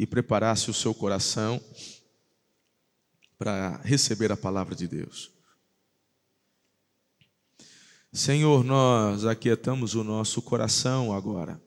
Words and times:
e 0.00 0.06
preparasse 0.06 0.70
o 0.70 0.74
seu 0.74 0.94
coração 0.94 1.60
para 3.36 3.76
receber 3.84 4.32
a 4.32 4.36
palavra 4.36 4.74
de 4.74 4.88
Deus. 4.88 5.30
Senhor, 8.10 8.64
nós 8.64 9.26
aquietamos 9.26 9.94
o 9.94 10.02
nosso 10.02 10.40
coração 10.40 11.12
agora. 11.12 11.62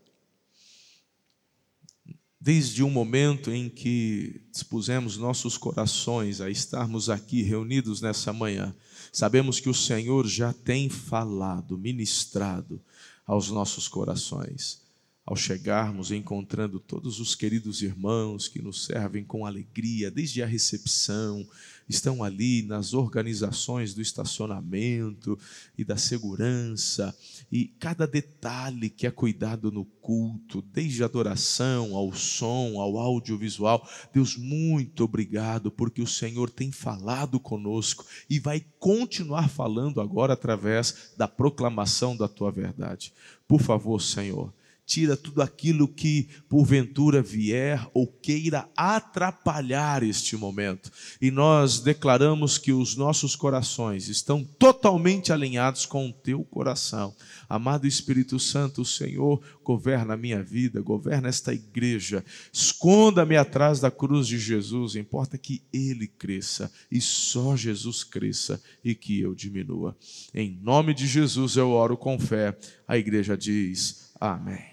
Desde 2.41 2.81
o 2.81 2.89
momento 2.89 3.51
em 3.51 3.69
que 3.69 4.43
dispusemos 4.51 5.15
nossos 5.15 5.55
corações 5.55 6.41
a 6.41 6.49
estarmos 6.49 7.11
aqui 7.11 7.43
reunidos 7.43 8.01
nessa 8.01 8.33
manhã, 8.33 8.75
sabemos 9.11 9.59
que 9.59 9.69
o 9.69 9.75
Senhor 9.75 10.25
já 10.25 10.51
tem 10.51 10.89
falado, 10.89 11.77
ministrado 11.77 12.83
aos 13.27 13.51
nossos 13.51 13.87
corações 13.87 14.82
ao 15.25 15.37
chegarmos 15.37 16.11
encontrando 16.11 16.81
todos 16.81 17.19
os 17.21 17.33
queridos 17.33 17.81
irmãos 17.81 18.49
que 18.49 18.61
nos 18.61 18.83
servem 18.85 19.23
com 19.23 19.45
alegria, 19.45 20.11
desde 20.11 20.43
a 20.43 20.45
recepção, 20.45 21.47
estão 21.87 22.23
ali 22.23 22.61
nas 22.63 22.93
organizações 22.93 23.93
do 23.93 24.01
estacionamento 24.01 25.39
e 25.77 25.83
da 25.85 25.95
segurança, 25.95 27.15
e 27.49 27.67
cada 27.79 28.05
detalhe 28.05 28.89
que 28.89 29.07
é 29.07 29.11
cuidado 29.11 29.71
no 29.71 29.85
culto, 29.85 30.61
desde 30.61 31.03
a 31.03 31.05
adoração 31.05 31.95
ao 31.95 32.13
som, 32.13 32.79
ao 32.81 32.97
audiovisual. 32.97 33.87
Deus, 34.13 34.35
muito 34.35 35.05
obrigado, 35.05 35.71
porque 35.71 36.01
o 36.01 36.07
Senhor 36.07 36.49
tem 36.49 36.69
falado 36.69 37.39
conosco 37.39 38.05
e 38.29 38.39
vai 38.39 38.65
continuar 38.77 39.49
falando 39.49 40.01
agora 40.01 40.33
através 40.33 41.13
da 41.15 41.29
proclamação 41.29 42.15
da 42.15 42.27
tua 42.27 42.51
verdade. 42.51 43.13
Por 43.47 43.61
favor, 43.61 44.01
Senhor 44.01 44.53
tira 44.85 45.15
tudo 45.15 45.41
aquilo 45.41 45.87
que 45.87 46.27
porventura 46.49 47.21
vier 47.21 47.85
ou 47.93 48.07
queira 48.07 48.69
atrapalhar 48.75 50.03
este 50.03 50.35
momento. 50.35 50.91
E 51.21 51.31
nós 51.31 51.79
declaramos 51.79 52.57
que 52.57 52.71
os 52.71 52.95
nossos 52.95 53.35
corações 53.35 54.07
estão 54.07 54.43
totalmente 54.43 55.31
alinhados 55.31 55.85
com 55.85 56.09
o 56.09 56.13
teu 56.13 56.43
coração. 56.43 57.15
Amado 57.47 57.87
Espírito 57.87 58.39
Santo, 58.39 58.81
o 58.81 58.85
Senhor 58.85 59.41
governa 59.63 60.13
a 60.13 60.17
minha 60.17 60.43
vida, 60.43 60.81
governa 60.81 61.29
esta 61.29 61.53
igreja. 61.53 62.23
Esconda-me 62.51 63.37
atrás 63.37 63.79
da 63.79 63.89
cruz 63.89 64.27
de 64.27 64.37
Jesus, 64.37 64.95
importa 64.95 65.37
que 65.37 65.63
ele 65.71 66.07
cresça 66.07 66.71
e 66.91 66.99
só 66.99 67.55
Jesus 67.55 68.03
cresça 68.03 68.61
e 68.83 68.93
que 68.93 69.19
eu 69.21 69.33
diminua. 69.33 69.95
Em 70.33 70.59
nome 70.61 70.93
de 70.93 71.07
Jesus 71.07 71.55
eu 71.55 71.71
oro 71.71 71.95
com 71.95 72.19
fé. 72.19 72.57
A 72.87 72.97
igreja 72.97 73.37
diz: 73.37 74.11
Amém 74.19 74.72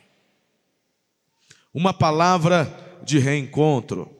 uma 1.73 1.93
palavra 1.93 3.01
de 3.05 3.19
reencontro. 3.19 4.11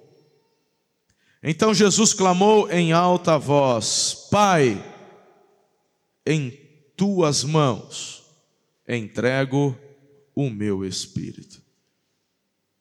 Então 1.43 1.73
Jesus 1.73 2.13
clamou 2.13 2.71
em 2.71 2.93
alta 2.93 3.39
voz: 3.39 4.29
Pai, 4.31 4.83
em 6.27 6.51
tuas 6.97 7.45
mãos 7.45 8.25
entrego 8.89 9.77
o 10.35 10.51
meu 10.51 10.85
espírito. 10.85 11.63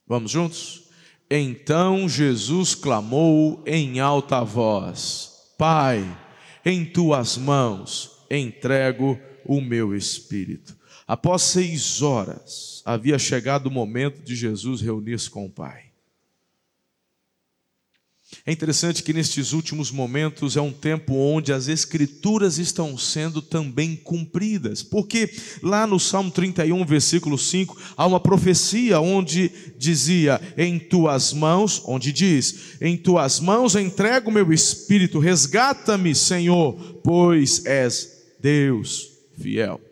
Vamos 0.06 0.32
juntos? 0.32 0.90
Então 1.30 2.10
Jesus 2.10 2.74
clamou 2.76 3.64
em 3.66 4.00
alta 4.00 4.44
voz: 4.44 5.54
Pai, 5.58 6.04
em 6.66 6.84
tuas 6.86 7.38
mãos 7.38 8.26
entrego 8.30 9.20
o 9.46 9.62
meu 9.62 9.96
espírito. 9.96 10.79
Após 11.10 11.42
seis 11.42 12.04
horas, 12.04 12.84
havia 12.86 13.18
chegado 13.18 13.66
o 13.66 13.72
momento 13.72 14.22
de 14.22 14.36
Jesus 14.36 14.80
reunir-se 14.80 15.28
com 15.28 15.44
o 15.44 15.50
Pai. 15.50 15.86
É 18.46 18.52
interessante 18.52 19.02
que 19.02 19.12
nestes 19.12 19.52
últimos 19.52 19.90
momentos 19.90 20.56
é 20.56 20.62
um 20.62 20.72
tempo 20.72 21.16
onde 21.16 21.52
as 21.52 21.68
Escrituras 21.68 22.60
estão 22.60 22.96
sendo 22.96 23.42
também 23.42 23.96
cumpridas, 23.96 24.84
porque 24.84 25.34
lá 25.64 25.88
no 25.88 26.00
Salmo 26.00 26.30
31, 26.30 26.86
versículo 26.86 27.40
5, 27.40 27.76
há 27.98 28.06
uma 28.06 28.20
profecia 28.20 29.00
onde 29.00 29.52
dizia: 29.80 30.40
Em 30.56 30.78
tuas 30.78 31.34
mãos, 31.34 31.82
onde 31.88 32.14
diz: 32.14 32.78
Em 32.80 32.96
tuas 32.96 33.40
mãos 33.40 33.76
entrego 33.76 34.30
meu 34.30 34.54
espírito, 34.54 35.18
resgata-me, 35.18 36.14
Senhor, 36.14 36.74
pois 37.04 37.66
és 37.66 38.28
Deus 38.40 39.10
fiel. 39.42 39.89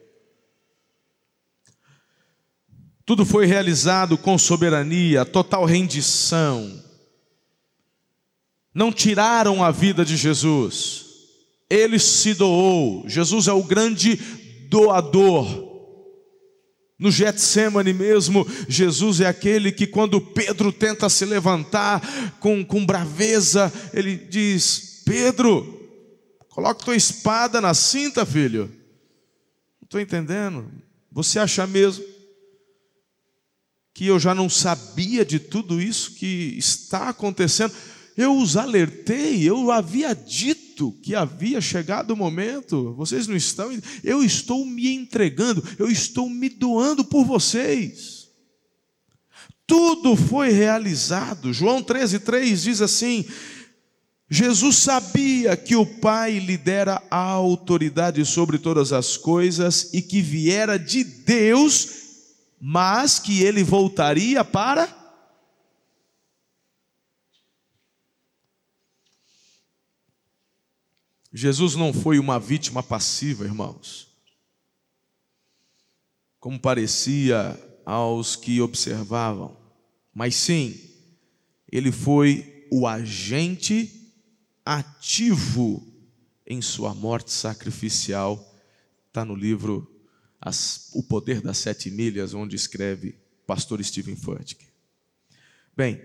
Tudo 3.07 3.25
foi 3.25 3.45
realizado 3.45 4.17
com 4.17 4.37
soberania, 4.37 5.23
total 5.23 5.63
rendição. 5.63 6.83
Não 8.73 8.91
tiraram 8.91 9.63
a 9.63 9.71
vida 9.71 10.03
de 10.03 10.17
Jesus, 10.17 11.05
ele 11.69 11.99
se 11.99 12.33
doou. 12.33 13.07
Jesus 13.07 13.47
é 13.47 13.53
o 13.53 13.63
grande 13.63 14.17
doador. 14.69 15.47
No 16.99 17.09
Getsemane 17.09 17.93
mesmo, 17.93 18.45
Jesus 18.67 19.21
é 19.21 19.27
aquele 19.27 19.71
que, 19.71 19.87
quando 19.87 20.19
Pedro 20.19 20.73
tenta 20.73 21.07
se 21.07 21.23
levantar 21.23 22.35
com, 22.41 22.61
com 22.65 22.85
braveza, 22.85 23.71
ele 23.93 24.17
diz: 24.17 25.03
Pedro, 25.05 25.89
coloca 26.49 26.83
tua 26.83 26.95
espada 26.97 27.61
na 27.61 27.73
cinta, 27.73 28.25
filho. 28.25 28.65
Não 29.79 29.85
estou 29.85 30.01
entendendo. 30.01 30.69
Você 31.09 31.39
acha 31.39 31.65
mesmo 31.65 32.16
que 33.97 34.05
eu 34.05 34.19
já 34.19 34.35
não 34.35 34.47
sabia 34.47 35.25
de 35.25 35.39
tudo 35.39 35.81
isso 35.81 36.11
que 36.11 36.53
está 36.55 37.09
acontecendo. 37.09 37.73
Eu 38.15 38.37
os 38.37 38.55
alertei, 38.55 39.41
eu 39.41 39.71
havia 39.71 40.13
dito 40.13 40.91
que 41.01 41.15
havia 41.15 41.59
chegado 41.59 42.11
o 42.11 42.15
momento, 42.15 42.93
vocês 42.93 43.25
não 43.25 43.35
estão, 43.35 43.75
eu 44.03 44.23
estou 44.23 44.63
me 44.63 44.93
entregando, 44.93 45.63
eu 45.79 45.89
estou 45.89 46.29
me 46.29 46.47
doando 46.47 47.03
por 47.03 47.25
vocês. 47.25 48.27
Tudo 49.65 50.15
foi 50.15 50.51
realizado. 50.51 51.51
João 51.51 51.81
13,3 51.81 52.55
diz 52.55 52.81
assim: 52.83 53.25
Jesus 54.29 54.75
sabia 54.75 55.57
que 55.57 55.75
o 55.75 55.87
Pai 55.87 56.37
lhe 56.37 56.55
dera 56.55 57.01
a 57.09 57.17
autoridade 57.17 58.23
sobre 58.27 58.59
todas 58.59 58.93
as 58.93 59.17
coisas 59.17 59.89
e 59.91 60.03
que 60.03 60.21
viera 60.21 60.77
de 60.77 61.03
Deus 61.03 62.05
mas 62.59 63.19
que 63.19 63.41
ele 63.41 63.63
voltaria 63.63 64.43
para. 64.43 64.95
Jesus 71.31 71.75
não 71.75 71.93
foi 71.93 72.17
uma 72.17 72.39
vítima 72.39 72.81
passiva, 72.81 73.45
irmãos, 73.45 74.07
como 76.39 76.59
parecia 76.59 77.59
aos 77.85 78.35
que 78.35 78.59
observavam, 78.59 79.55
mas 80.13 80.35
sim, 80.35 80.79
ele 81.71 81.91
foi 81.91 82.67
o 82.71 82.87
agente 82.87 84.11
ativo 84.65 85.85
em 86.45 86.61
sua 86.61 86.93
morte 86.93 87.31
sacrificial, 87.31 88.57
está 89.07 89.23
no 89.23 89.35
livro 89.35 89.96
as, 90.39 90.89
o 90.93 91.03
poder 91.03 91.41
das 91.41 91.57
sete 91.57 91.89
milhas, 91.89 92.33
onde 92.33 92.55
escreve 92.55 93.15
pastor 93.45 93.83
Stephen 93.83 94.15
Furtick. 94.15 94.65
Bem, 95.75 96.01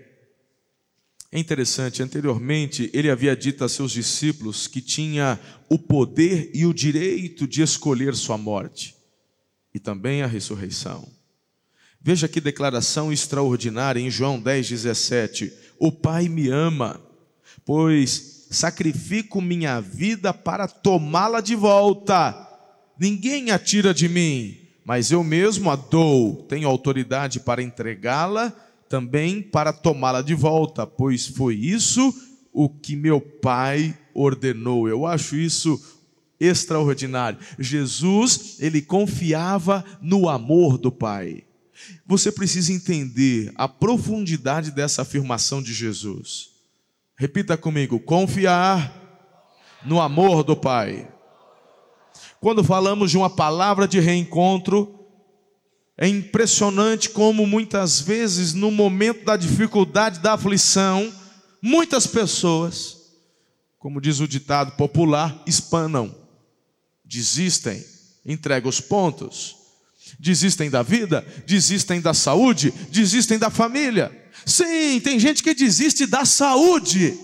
é 1.31 1.39
interessante, 1.39 2.03
anteriormente 2.03 2.91
ele 2.93 3.09
havia 3.09 3.35
dito 3.35 3.63
a 3.63 3.69
seus 3.69 3.91
discípulos 3.91 4.67
que 4.67 4.79
tinha 4.79 5.39
o 5.67 5.79
poder 5.79 6.51
e 6.53 6.65
o 6.65 6.73
direito 6.73 7.47
de 7.47 7.61
escolher 7.63 8.15
sua 8.15 8.37
morte 8.37 8.95
e 9.73 9.79
também 9.79 10.21
a 10.21 10.27
ressurreição. 10.27 11.07
Veja 11.99 12.27
que 12.27 12.39
declaração 12.39 13.11
extraordinária 13.11 13.99
em 13.99 14.11
João 14.11 14.39
10, 14.39 14.69
17: 14.69 15.51
O 15.79 15.91
Pai 15.91 16.29
me 16.29 16.49
ama, 16.49 17.01
pois 17.65 18.45
sacrifico 18.51 19.41
minha 19.41 19.79
vida 19.79 20.33
para 20.33 20.67
tomá-la 20.67 21.41
de 21.41 21.55
volta. 21.55 22.42
Ninguém 23.03 23.51
a 23.51 23.59
tira 23.59 23.93
de 23.93 24.07
mim, 24.07 24.55
mas 24.85 25.11
eu 25.11 25.25
mesmo 25.25 25.69
a 25.69 25.75
dou. 25.75 26.45
Tenho 26.47 26.69
autoridade 26.69 27.41
para 27.41 27.61
entregá-la 27.61 28.49
também 28.87 29.41
para 29.41 29.73
tomá-la 29.73 30.21
de 30.21 30.33
volta, 30.33 30.87
pois 30.87 31.27
foi 31.27 31.53
isso 31.53 32.15
o 32.53 32.69
que 32.69 32.95
meu 32.95 33.19
Pai 33.19 33.93
ordenou. 34.13 34.87
Eu 34.87 35.05
acho 35.05 35.35
isso 35.35 35.77
extraordinário. 36.39 37.39
Jesus, 37.59 38.55
ele 38.61 38.81
confiava 38.81 39.83
no 40.01 40.29
amor 40.29 40.77
do 40.77 40.89
Pai. 40.89 41.43
Você 42.07 42.31
precisa 42.31 42.71
entender 42.71 43.51
a 43.55 43.67
profundidade 43.67 44.71
dessa 44.71 45.01
afirmação 45.01 45.61
de 45.61 45.73
Jesus. 45.73 46.51
Repita 47.17 47.57
comigo: 47.57 47.99
confiar 47.99 48.97
no 49.83 49.99
amor 49.99 50.41
do 50.41 50.55
Pai. 50.55 51.12
Quando 52.43 52.61
falamos 52.61 53.09
de 53.09 53.17
uma 53.17 53.29
palavra 53.29 53.87
de 53.87 54.01
reencontro, 54.01 54.99
é 55.97 56.09
impressionante 56.09 57.09
como 57.09 57.47
muitas 57.47 58.01
vezes, 58.01 58.53
no 58.53 58.69
momento 58.69 59.23
da 59.23 59.37
dificuldade, 59.37 60.19
da 60.19 60.33
aflição, 60.33 61.09
muitas 61.61 62.05
pessoas, 62.05 62.97
como 63.79 64.01
diz 64.01 64.19
o 64.19 64.27
ditado 64.27 64.73
popular, 64.75 65.41
espanam, 65.47 66.13
desistem, 67.05 67.81
entregam 68.25 68.69
os 68.69 68.81
pontos, 68.81 69.55
desistem 70.19 70.69
da 70.69 70.83
vida, 70.83 71.25
desistem 71.47 72.01
da 72.01 72.13
saúde, 72.13 72.73
desistem 72.91 73.39
da 73.39 73.49
família. 73.49 74.11
Sim, 74.45 74.99
tem 74.99 75.17
gente 75.17 75.41
que 75.41 75.53
desiste 75.53 76.05
da 76.05 76.25
saúde. 76.25 77.17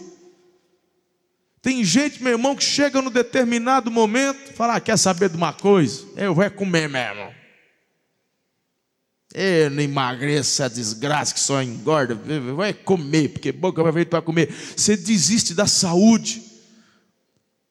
Tem 1.62 1.84
gente, 1.84 2.24
meu 2.24 2.34
irmão, 2.34 2.56
que 2.56 2.64
chega 2.64 3.02
no 3.02 3.10
determinado 3.10 3.92
momento, 3.92 4.54
fala: 4.54 4.76
ah, 4.76 4.80
quer 4.80 4.98
saber 4.98 5.30
de 5.30 5.36
uma 5.36 5.52
coisa? 5.52 6.06
Eu 6.16 6.34
vou 6.34 6.50
comer 6.52 6.88
mesmo. 6.88 7.40
Eu 9.34 9.70
não 9.70 9.84
emagreça 9.84 10.66
a 10.66 10.70
desgraça 10.70 11.34
que 11.34 11.40
só 11.40 11.62
engorda, 11.62 12.16
vai 12.56 12.74
comer, 12.74 13.30
porque 13.30 13.52
boca 13.52 13.84
vai 13.84 13.94
feito 13.94 14.10
para 14.10 14.24
comer. 14.24 14.52
Você 14.76 14.98
desiste 14.98 15.54
da 15.54 15.68
saúde. 15.68 16.49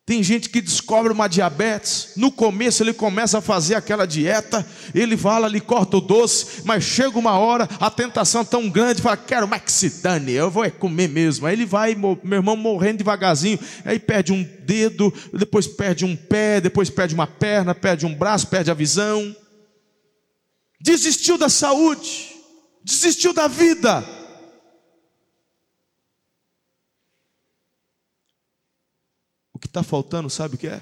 Tem 0.08 0.22
gente 0.22 0.48
que 0.48 0.62
descobre 0.62 1.12
uma 1.12 1.28
diabetes, 1.28 2.12
no 2.16 2.32
começo 2.32 2.82
ele 2.82 2.94
começa 2.94 3.36
a 3.36 3.42
fazer 3.42 3.74
aquela 3.74 4.06
dieta, 4.06 4.66
ele 4.94 5.18
fala, 5.18 5.48
ele 5.48 5.60
corta 5.60 5.98
o 5.98 6.00
doce, 6.00 6.62
mas 6.64 6.82
chega 6.82 7.18
uma 7.18 7.38
hora, 7.38 7.68
a 7.78 7.90
tentação 7.90 8.40
é 8.40 8.44
tão 8.44 8.70
grande, 8.70 9.02
fala, 9.02 9.18
quero 9.18 9.46
mais 9.46 9.60
que 9.60 9.70
se 9.70 10.00
dane, 10.00 10.32
eu 10.32 10.50
vou 10.50 10.64
é 10.64 10.70
comer 10.70 11.10
mesmo. 11.10 11.46
Aí 11.46 11.54
ele 11.54 11.66
vai, 11.66 11.94
meu 11.94 12.38
irmão, 12.38 12.56
morrendo 12.56 12.96
devagarzinho, 12.96 13.58
aí 13.84 13.98
perde 13.98 14.32
um 14.32 14.42
dedo, 14.60 15.12
depois 15.30 15.66
perde 15.66 16.06
um 16.06 16.16
pé, 16.16 16.58
depois 16.58 16.88
perde 16.88 17.14
uma 17.14 17.26
perna, 17.26 17.74
perde 17.74 18.06
um 18.06 18.14
braço, 18.14 18.46
perde 18.46 18.70
a 18.70 18.74
visão. 18.74 19.36
Desistiu 20.80 21.36
da 21.36 21.50
saúde, 21.50 22.34
desistiu 22.82 23.34
da 23.34 23.46
vida 23.46 24.17
O 29.58 29.60
que 29.60 29.66
está 29.66 29.82
faltando, 29.82 30.30
sabe 30.30 30.54
o 30.54 30.58
que 30.58 30.68
é? 30.68 30.80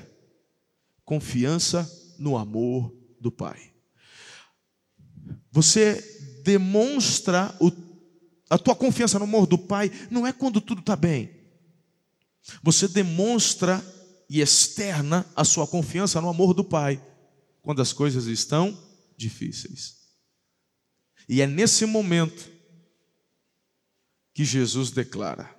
Confiança 1.02 1.90
no 2.18 2.36
amor 2.36 2.94
do 3.18 3.32
Pai. 3.32 3.72
Você 5.50 6.42
demonstra 6.44 7.56
o, 7.58 7.72
a 8.50 8.58
tua 8.58 8.76
confiança 8.76 9.18
no 9.18 9.24
amor 9.24 9.46
do 9.46 9.56
Pai, 9.56 9.90
não 10.10 10.26
é 10.26 10.32
quando 10.32 10.60
tudo 10.60 10.80
está 10.80 10.94
bem. 10.94 11.30
Você 12.62 12.86
demonstra 12.86 13.82
e 14.28 14.42
externa 14.42 15.24
a 15.34 15.42
sua 15.42 15.66
confiança 15.66 16.20
no 16.20 16.28
amor 16.28 16.52
do 16.52 16.62
Pai 16.62 17.02
quando 17.62 17.80
as 17.80 17.94
coisas 17.94 18.26
estão 18.26 18.78
difíceis. 19.16 19.96
E 21.26 21.40
é 21.40 21.46
nesse 21.46 21.86
momento 21.86 22.50
que 24.34 24.44
Jesus 24.44 24.90
declara: 24.90 25.55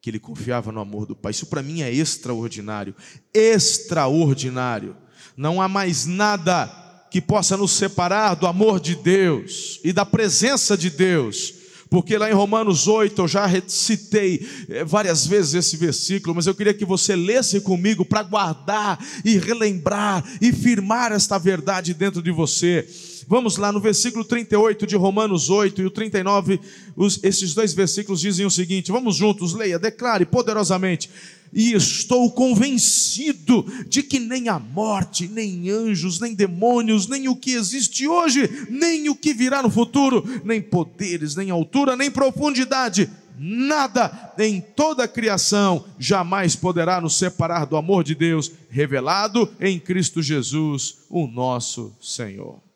que 0.00 0.10
ele 0.10 0.18
confiava 0.18 0.70
no 0.70 0.80
amor 0.80 1.06
do 1.06 1.16
Pai. 1.16 1.30
Isso 1.30 1.46
para 1.46 1.62
mim 1.62 1.82
é 1.82 1.92
extraordinário, 1.92 2.94
extraordinário. 3.34 4.96
Não 5.36 5.60
há 5.60 5.68
mais 5.68 6.06
nada 6.06 6.66
que 7.10 7.20
possa 7.20 7.56
nos 7.56 7.72
separar 7.72 8.34
do 8.34 8.46
amor 8.46 8.80
de 8.80 8.94
Deus 8.94 9.80
e 9.82 9.92
da 9.92 10.04
presença 10.04 10.76
de 10.76 10.90
Deus. 10.90 11.54
Porque 11.90 12.18
lá 12.18 12.30
em 12.30 12.34
Romanos 12.34 12.86
8 12.86 13.22
eu 13.22 13.28
já 13.28 13.46
recitei 13.46 14.46
eh, 14.68 14.84
várias 14.84 15.26
vezes 15.26 15.54
esse 15.54 15.76
versículo, 15.76 16.34
mas 16.34 16.46
eu 16.46 16.54
queria 16.54 16.74
que 16.74 16.84
você 16.84 17.16
lesse 17.16 17.60
comigo 17.60 18.04
para 18.04 18.22
guardar 18.22 18.98
e 19.24 19.38
relembrar 19.38 20.22
e 20.40 20.52
firmar 20.52 21.12
esta 21.12 21.38
verdade 21.38 21.94
dentro 21.94 22.22
de 22.22 22.30
você. 22.30 22.86
Vamos 23.26 23.56
lá 23.56 23.70
no 23.70 23.80
versículo 23.80 24.24
38 24.24 24.86
de 24.86 24.96
Romanos 24.96 25.50
8 25.50 25.82
e 25.82 25.86
o 25.86 25.90
39, 25.90 26.60
os, 26.96 27.22
esses 27.22 27.54
dois 27.54 27.74
versículos 27.74 28.20
dizem 28.20 28.46
o 28.46 28.50
seguinte: 28.50 28.90
vamos 28.90 29.16
juntos, 29.16 29.54
leia, 29.54 29.78
declare 29.78 30.24
poderosamente. 30.24 31.10
E 31.52 31.72
estou 31.72 32.30
convencido 32.30 33.64
de 33.88 34.02
que 34.02 34.18
nem 34.18 34.48
a 34.48 34.58
morte, 34.58 35.28
nem 35.28 35.70
anjos, 35.70 36.20
nem 36.20 36.34
demônios, 36.34 37.08
nem 37.08 37.28
o 37.28 37.36
que 37.36 37.52
existe 37.52 38.06
hoje, 38.06 38.66
nem 38.70 39.08
o 39.08 39.14
que 39.14 39.32
virá 39.32 39.62
no 39.62 39.70
futuro, 39.70 40.24
nem 40.44 40.60
poderes, 40.60 41.34
nem 41.34 41.50
altura, 41.50 41.96
nem 41.96 42.10
profundidade, 42.10 43.10
nada 43.38 44.34
em 44.38 44.60
toda 44.60 45.04
a 45.04 45.08
criação 45.08 45.84
jamais 45.98 46.56
poderá 46.56 47.00
nos 47.00 47.16
separar 47.16 47.64
do 47.64 47.76
amor 47.76 48.02
de 48.02 48.14
Deus 48.14 48.50
revelado 48.68 49.50
em 49.60 49.78
Cristo 49.78 50.22
Jesus, 50.22 50.98
o 51.08 51.26
nosso 51.26 51.94
Senhor. 52.00 52.67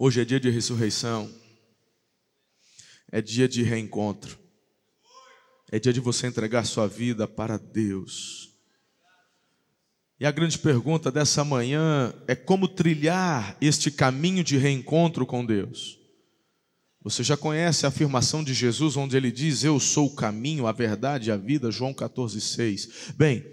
Hoje 0.00 0.20
é 0.20 0.24
dia 0.24 0.38
de 0.38 0.48
ressurreição, 0.48 1.28
é 3.10 3.20
dia 3.20 3.48
de 3.48 3.64
reencontro, 3.64 4.38
é 5.72 5.80
dia 5.80 5.92
de 5.92 5.98
você 5.98 6.28
entregar 6.28 6.64
sua 6.64 6.86
vida 6.86 7.26
para 7.26 7.58
Deus. 7.58 8.54
E 10.20 10.24
a 10.24 10.30
grande 10.30 10.56
pergunta 10.56 11.10
dessa 11.10 11.42
manhã 11.42 12.14
é 12.28 12.36
como 12.36 12.68
trilhar 12.68 13.56
este 13.60 13.90
caminho 13.90 14.44
de 14.44 14.56
reencontro 14.56 15.26
com 15.26 15.44
Deus. 15.44 15.98
Você 17.02 17.24
já 17.24 17.36
conhece 17.36 17.84
a 17.84 17.88
afirmação 17.88 18.44
de 18.44 18.54
Jesus, 18.54 18.96
onde 18.96 19.16
ele 19.16 19.32
diz: 19.32 19.64
Eu 19.64 19.80
sou 19.80 20.06
o 20.06 20.14
caminho, 20.14 20.68
a 20.68 20.72
verdade 20.72 21.28
e 21.28 21.32
a 21.32 21.36
vida, 21.36 21.72
João 21.72 21.92
14,6. 21.92 23.14
Bem, 23.16 23.44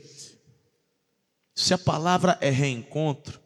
se 1.56 1.74
a 1.74 1.78
palavra 1.78 2.38
é 2.40 2.52
reencontro, 2.52 3.45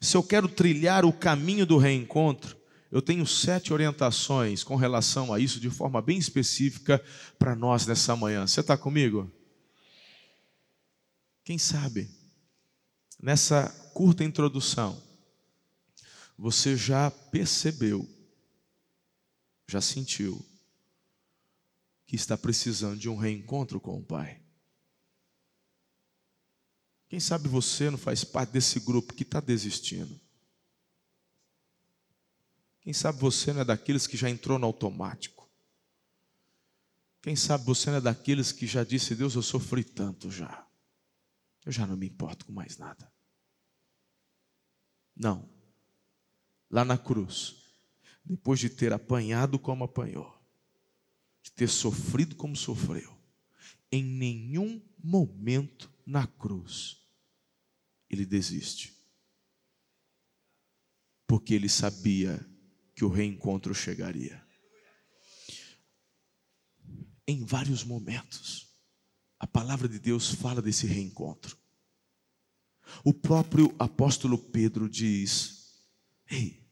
se 0.00 0.16
eu 0.16 0.22
quero 0.22 0.48
trilhar 0.48 1.04
o 1.04 1.12
caminho 1.12 1.66
do 1.66 1.78
reencontro, 1.78 2.56
eu 2.90 3.02
tenho 3.02 3.26
sete 3.26 3.72
orientações 3.72 4.62
com 4.62 4.76
relação 4.76 5.32
a 5.32 5.40
isso 5.40 5.60
de 5.60 5.68
forma 5.68 6.00
bem 6.00 6.18
específica 6.18 7.02
para 7.38 7.54
nós 7.54 7.86
nessa 7.86 8.14
manhã. 8.14 8.46
Você 8.46 8.60
está 8.60 8.76
comigo? 8.76 9.30
Quem 11.44 11.58
sabe, 11.58 12.10
nessa 13.22 13.68
curta 13.92 14.24
introdução, 14.24 15.00
você 16.38 16.76
já 16.76 17.10
percebeu, 17.10 18.08
já 19.68 19.80
sentiu, 19.80 20.44
que 22.06 22.14
está 22.14 22.36
precisando 22.36 22.98
de 22.98 23.08
um 23.08 23.16
reencontro 23.16 23.80
com 23.80 23.98
o 23.98 24.02
Pai. 24.02 24.40
Quem 27.08 27.20
sabe 27.20 27.48
você 27.48 27.90
não 27.90 27.98
faz 27.98 28.24
parte 28.24 28.50
desse 28.50 28.80
grupo 28.80 29.14
que 29.14 29.22
está 29.22 29.40
desistindo? 29.40 30.20
Quem 32.80 32.92
sabe 32.92 33.18
você 33.18 33.52
não 33.52 33.60
é 33.62 33.64
daqueles 33.64 34.06
que 34.06 34.16
já 34.16 34.28
entrou 34.28 34.58
no 34.58 34.66
automático? 34.66 35.48
Quem 37.22 37.34
sabe 37.34 37.64
você 37.64 37.90
não 37.90 37.98
é 37.98 38.00
daqueles 38.00 38.52
que 38.52 38.66
já 38.66 38.84
disse, 38.84 39.14
Deus, 39.14 39.34
eu 39.34 39.42
sofri 39.42 39.82
tanto 39.82 40.30
já. 40.30 40.66
Eu 41.64 41.72
já 41.72 41.86
não 41.86 41.96
me 41.96 42.06
importo 42.06 42.46
com 42.46 42.52
mais 42.52 42.78
nada. 42.78 43.12
Não. 45.14 45.48
Lá 46.70 46.84
na 46.84 46.98
cruz, 46.98 47.56
depois 48.24 48.60
de 48.60 48.68
ter 48.68 48.92
apanhado 48.92 49.58
como 49.58 49.84
apanhou, 49.84 50.32
de 51.42 51.50
ter 51.52 51.68
sofrido 51.68 52.36
como 52.36 52.54
sofreu, 52.54 53.16
em 53.90 54.04
nenhum 54.04 54.80
momento 55.02 55.92
na 56.06 56.26
cruz, 56.26 56.98
ele 58.08 58.24
desiste. 58.24 58.94
Porque 61.26 61.52
ele 61.52 61.68
sabia 61.68 62.48
que 62.94 63.04
o 63.04 63.08
reencontro 63.08 63.74
chegaria. 63.74 64.46
Em 67.26 67.44
vários 67.44 67.82
momentos, 67.82 68.68
a 69.38 69.46
palavra 69.46 69.88
de 69.88 69.98
Deus 69.98 70.30
fala 70.30 70.62
desse 70.62 70.86
reencontro. 70.86 71.58
O 73.04 73.12
próprio 73.12 73.74
apóstolo 73.80 74.38
Pedro 74.38 74.88
diz: 74.88 75.74
Ei, 76.30 76.64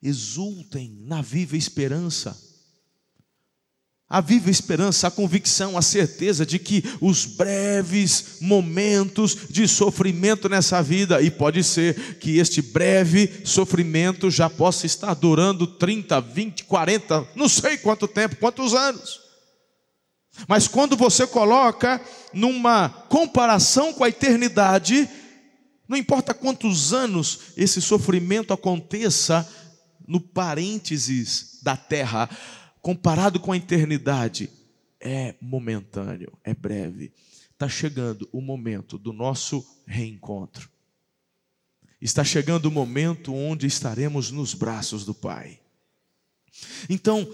exultem 0.00 0.94
na 1.00 1.20
viva 1.20 1.56
esperança 1.56 2.53
a 4.14 4.20
viva 4.20 4.48
esperança, 4.48 5.08
a 5.08 5.10
convicção, 5.10 5.76
a 5.76 5.82
certeza 5.82 6.46
de 6.46 6.56
que 6.56 6.84
os 7.00 7.26
breves 7.26 8.36
momentos 8.40 9.36
de 9.50 9.66
sofrimento 9.66 10.48
nessa 10.48 10.80
vida, 10.80 11.20
e 11.20 11.32
pode 11.32 11.64
ser 11.64 12.16
que 12.20 12.38
este 12.38 12.62
breve 12.62 13.42
sofrimento 13.44 14.30
já 14.30 14.48
possa 14.48 14.86
estar 14.86 15.14
durando 15.14 15.66
30, 15.66 16.20
20, 16.20 16.62
40, 16.62 17.26
não 17.34 17.48
sei 17.48 17.76
quanto 17.76 18.06
tempo, 18.06 18.36
quantos 18.36 18.72
anos. 18.72 19.18
Mas 20.46 20.68
quando 20.68 20.96
você 20.96 21.26
coloca 21.26 22.00
numa 22.32 22.88
comparação 23.08 23.92
com 23.92 24.04
a 24.04 24.08
eternidade, 24.08 25.10
não 25.88 25.96
importa 25.96 26.32
quantos 26.32 26.92
anos 26.92 27.40
esse 27.56 27.82
sofrimento 27.82 28.52
aconteça 28.52 29.44
no 30.06 30.20
parênteses 30.20 31.58
da 31.64 31.76
terra, 31.76 32.30
comparado 32.84 33.40
com 33.40 33.50
a 33.50 33.56
eternidade, 33.56 34.50
é 35.00 35.36
momentâneo, 35.40 36.38
é 36.44 36.52
breve. 36.52 37.14
Está 37.50 37.66
chegando 37.66 38.28
o 38.30 38.42
momento 38.42 38.98
do 38.98 39.10
nosso 39.10 39.66
reencontro. 39.86 40.68
Está 41.98 42.22
chegando 42.22 42.66
o 42.66 42.70
momento 42.70 43.32
onde 43.32 43.66
estaremos 43.66 44.30
nos 44.30 44.52
braços 44.52 45.02
do 45.02 45.14
Pai. 45.14 45.58
Então, 46.86 47.26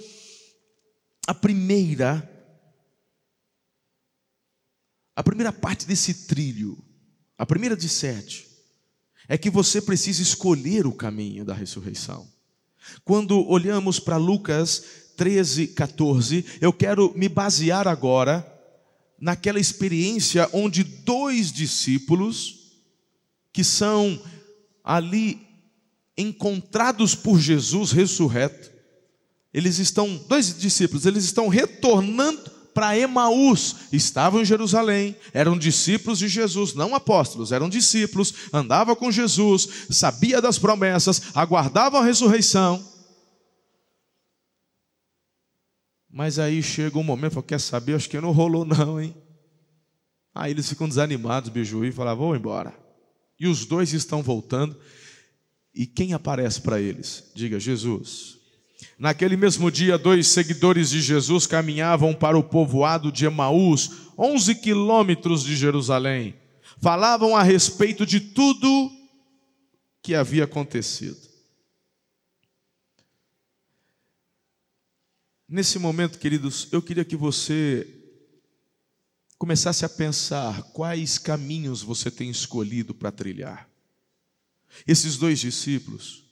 a 1.26 1.35
primeira 1.35 2.30
a 5.16 5.23
primeira 5.25 5.52
parte 5.52 5.85
desse 5.85 6.28
trilho, 6.28 6.78
a 7.37 7.45
primeira 7.45 7.76
de 7.76 7.88
sete, 7.88 8.49
é 9.28 9.37
que 9.37 9.50
você 9.50 9.83
precisa 9.83 10.23
escolher 10.23 10.87
o 10.87 10.95
caminho 10.95 11.45
da 11.45 11.54
ressurreição. 11.54 12.30
Quando 13.04 13.45
olhamos 13.49 13.99
para 13.99 14.16
Lucas 14.16 15.09
13, 15.20 15.66
14, 15.66 16.46
eu 16.62 16.72
quero 16.72 17.12
me 17.14 17.28
basear 17.28 17.86
agora 17.86 18.42
naquela 19.20 19.60
experiência 19.60 20.48
onde 20.50 20.82
dois 20.82 21.52
discípulos, 21.52 22.70
que 23.52 23.62
são 23.62 24.18
ali 24.82 25.46
encontrados 26.16 27.14
por 27.14 27.38
Jesus 27.38 27.92
ressurreto, 27.92 28.70
eles 29.52 29.78
estão, 29.78 30.18
dois 30.26 30.58
discípulos, 30.58 31.04
eles 31.04 31.24
estão 31.24 31.48
retornando 31.48 32.50
para 32.72 32.96
Emaús, 32.96 33.76
estavam 33.92 34.40
em 34.40 34.44
Jerusalém, 34.46 35.14
eram 35.34 35.58
discípulos 35.58 36.18
de 36.18 36.28
Jesus, 36.28 36.72
não 36.72 36.94
apóstolos, 36.94 37.52
eram 37.52 37.68
discípulos, 37.68 38.32
andavam 38.54 38.96
com 38.96 39.12
Jesus, 39.12 39.68
sabia 39.90 40.40
das 40.40 40.58
promessas, 40.58 41.20
aguardavam 41.34 42.00
a 42.00 42.04
ressurreição, 42.04 42.82
Mas 46.12 46.38
aí 46.38 46.62
chega 46.62 46.98
um 46.98 47.04
momento, 47.04 47.34
fala, 47.34 47.46
quer 47.46 47.60
saber? 47.60 47.94
Acho 47.94 48.08
que 48.08 48.20
não 48.20 48.32
rolou 48.32 48.64
não, 48.64 49.00
hein? 49.00 49.14
Aí 50.34 50.50
eles 50.50 50.68
ficam 50.68 50.88
desanimados, 50.88 51.50
biju, 51.50 51.84
e 51.84 51.92
falam, 51.92 52.16
vou 52.16 52.34
embora. 52.34 52.74
E 53.38 53.46
os 53.46 53.64
dois 53.64 53.92
estão 53.92 54.22
voltando. 54.22 54.76
E 55.74 55.86
quem 55.86 56.12
aparece 56.12 56.60
para 56.60 56.80
eles? 56.80 57.30
Diga, 57.34 57.60
Jesus. 57.60 58.38
Naquele 58.98 59.36
mesmo 59.36 59.70
dia, 59.70 59.96
dois 59.96 60.26
seguidores 60.26 60.90
de 60.90 61.00
Jesus 61.00 61.46
caminhavam 61.46 62.12
para 62.12 62.36
o 62.36 62.42
povoado 62.42 63.12
de 63.12 63.24
Emaús, 63.24 63.90
11 64.18 64.56
quilômetros 64.56 65.44
de 65.44 65.56
Jerusalém. 65.56 66.34
Falavam 66.80 67.36
a 67.36 67.42
respeito 67.42 68.04
de 68.04 68.20
tudo 68.20 68.90
que 70.02 70.14
havia 70.14 70.44
acontecido. 70.44 71.29
Nesse 75.52 75.80
momento, 75.80 76.16
queridos, 76.16 76.69
eu 76.71 76.80
queria 76.80 77.04
que 77.04 77.16
você 77.16 77.85
começasse 79.37 79.85
a 79.85 79.88
pensar 79.88 80.62
quais 80.73 81.19
caminhos 81.19 81.83
você 81.83 82.09
tem 82.09 82.30
escolhido 82.30 82.95
para 82.95 83.11
trilhar. 83.11 83.69
Esses 84.87 85.16
dois 85.16 85.40
discípulos 85.40 86.23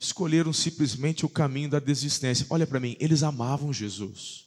escolheram 0.00 0.54
simplesmente 0.54 1.26
o 1.26 1.28
caminho 1.28 1.68
da 1.68 1.78
desistência. 1.78 2.46
Olha 2.48 2.66
para 2.66 2.80
mim, 2.80 2.96
eles 2.98 3.22
amavam 3.22 3.70
Jesus. 3.70 4.46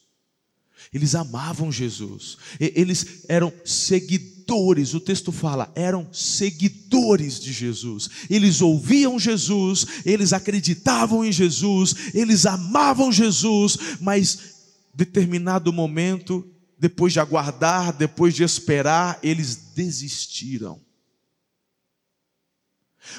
Eles 0.92 1.14
amavam 1.14 1.70
Jesus. 1.70 2.38
Eles 2.58 3.26
eram 3.28 3.52
seguidores, 3.64 4.35
o 4.48 5.00
texto 5.00 5.32
fala, 5.32 5.72
eram 5.74 6.08
seguidores 6.12 7.40
de 7.40 7.52
Jesus. 7.52 8.08
Eles 8.30 8.60
ouviam 8.60 9.18
Jesus, 9.18 9.86
eles 10.04 10.32
acreditavam 10.32 11.24
em 11.24 11.32
Jesus, 11.32 12.14
eles 12.14 12.46
amavam 12.46 13.10
Jesus, 13.10 13.76
mas 14.00 14.38
determinado 14.94 15.72
momento, 15.72 16.48
depois 16.78 17.12
de 17.12 17.20
aguardar, 17.20 17.92
depois 17.92 18.34
de 18.34 18.44
esperar, 18.44 19.18
eles 19.22 19.56
desistiram. 19.74 20.80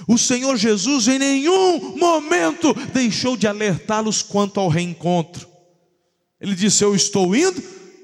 O 0.07 0.17
Senhor 0.17 0.57
Jesus 0.57 1.07
em 1.07 1.19
nenhum 1.19 1.97
momento 1.97 2.73
deixou 2.93 3.37
de 3.37 3.47
alertá-los 3.47 4.21
quanto 4.21 4.59
ao 4.59 4.67
reencontro. 4.67 5.47
Ele 6.39 6.55
disse: 6.55 6.83
Eu 6.83 6.95
estou 6.95 7.35
indo, 7.35 7.61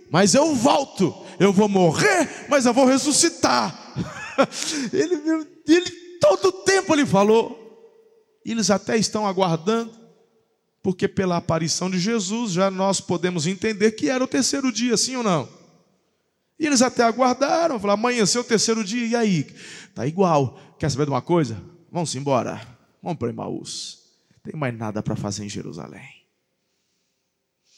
mas 0.10 0.34
eu 0.34 0.56
volto. 0.56 1.23
Eu 1.40 1.52
vou 1.54 1.68
morrer, 1.68 2.48
mas 2.50 2.66
eu 2.66 2.74
vou 2.74 2.86
ressuscitar. 2.86 3.94
ele, 4.92 5.16
ele 5.68 5.92
todo 6.20 6.52
tempo 6.52 6.94
ele 6.94 7.06
falou. 7.06 7.60
Eles 8.46 8.70
até 8.70 8.98
estão 8.98 9.26
aguardando, 9.26 9.92
porque 10.82 11.08
pela 11.08 11.38
aparição 11.38 11.90
de 11.90 11.98
Jesus 11.98 12.52
já 12.52 12.70
nós 12.70 13.00
podemos 13.00 13.48
entender 13.48 13.92
que 13.92 14.10
era 14.10 14.24
o 14.24 14.28
terceiro 14.28 14.72
dia, 14.72 14.98
sim 14.98 15.16
ou 15.16 15.24
não? 15.24 15.48
E 16.60 16.66
eles 16.66 16.82
até 16.82 17.04
aguardaram, 17.04 17.80
falaram: 17.80 18.00
amanheceu 18.00 18.42
o 18.42 18.46
terceiro 18.46 18.84
dia, 18.84 19.06
e 19.06 19.16
aí? 19.16 19.48
Tá 19.96 20.06
igual. 20.06 20.60
Quer 20.78 20.90
saber 20.92 21.06
de 21.06 21.12
uma 21.12 21.22
coisa? 21.22 21.62
Vamos 21.92 22.14
embora. 22.16 22.62
Vamos 23.02 23.18
para 23.18 23.30
Emmaus. 23.30 24.00
Tem 24.44 24.56
mais 24.56 24.78
nada 24.78 25.02
para 25.02 25.16
fazer 25.16 25.46
em 25.46 25.50
Jerusalém. 25.50 26.23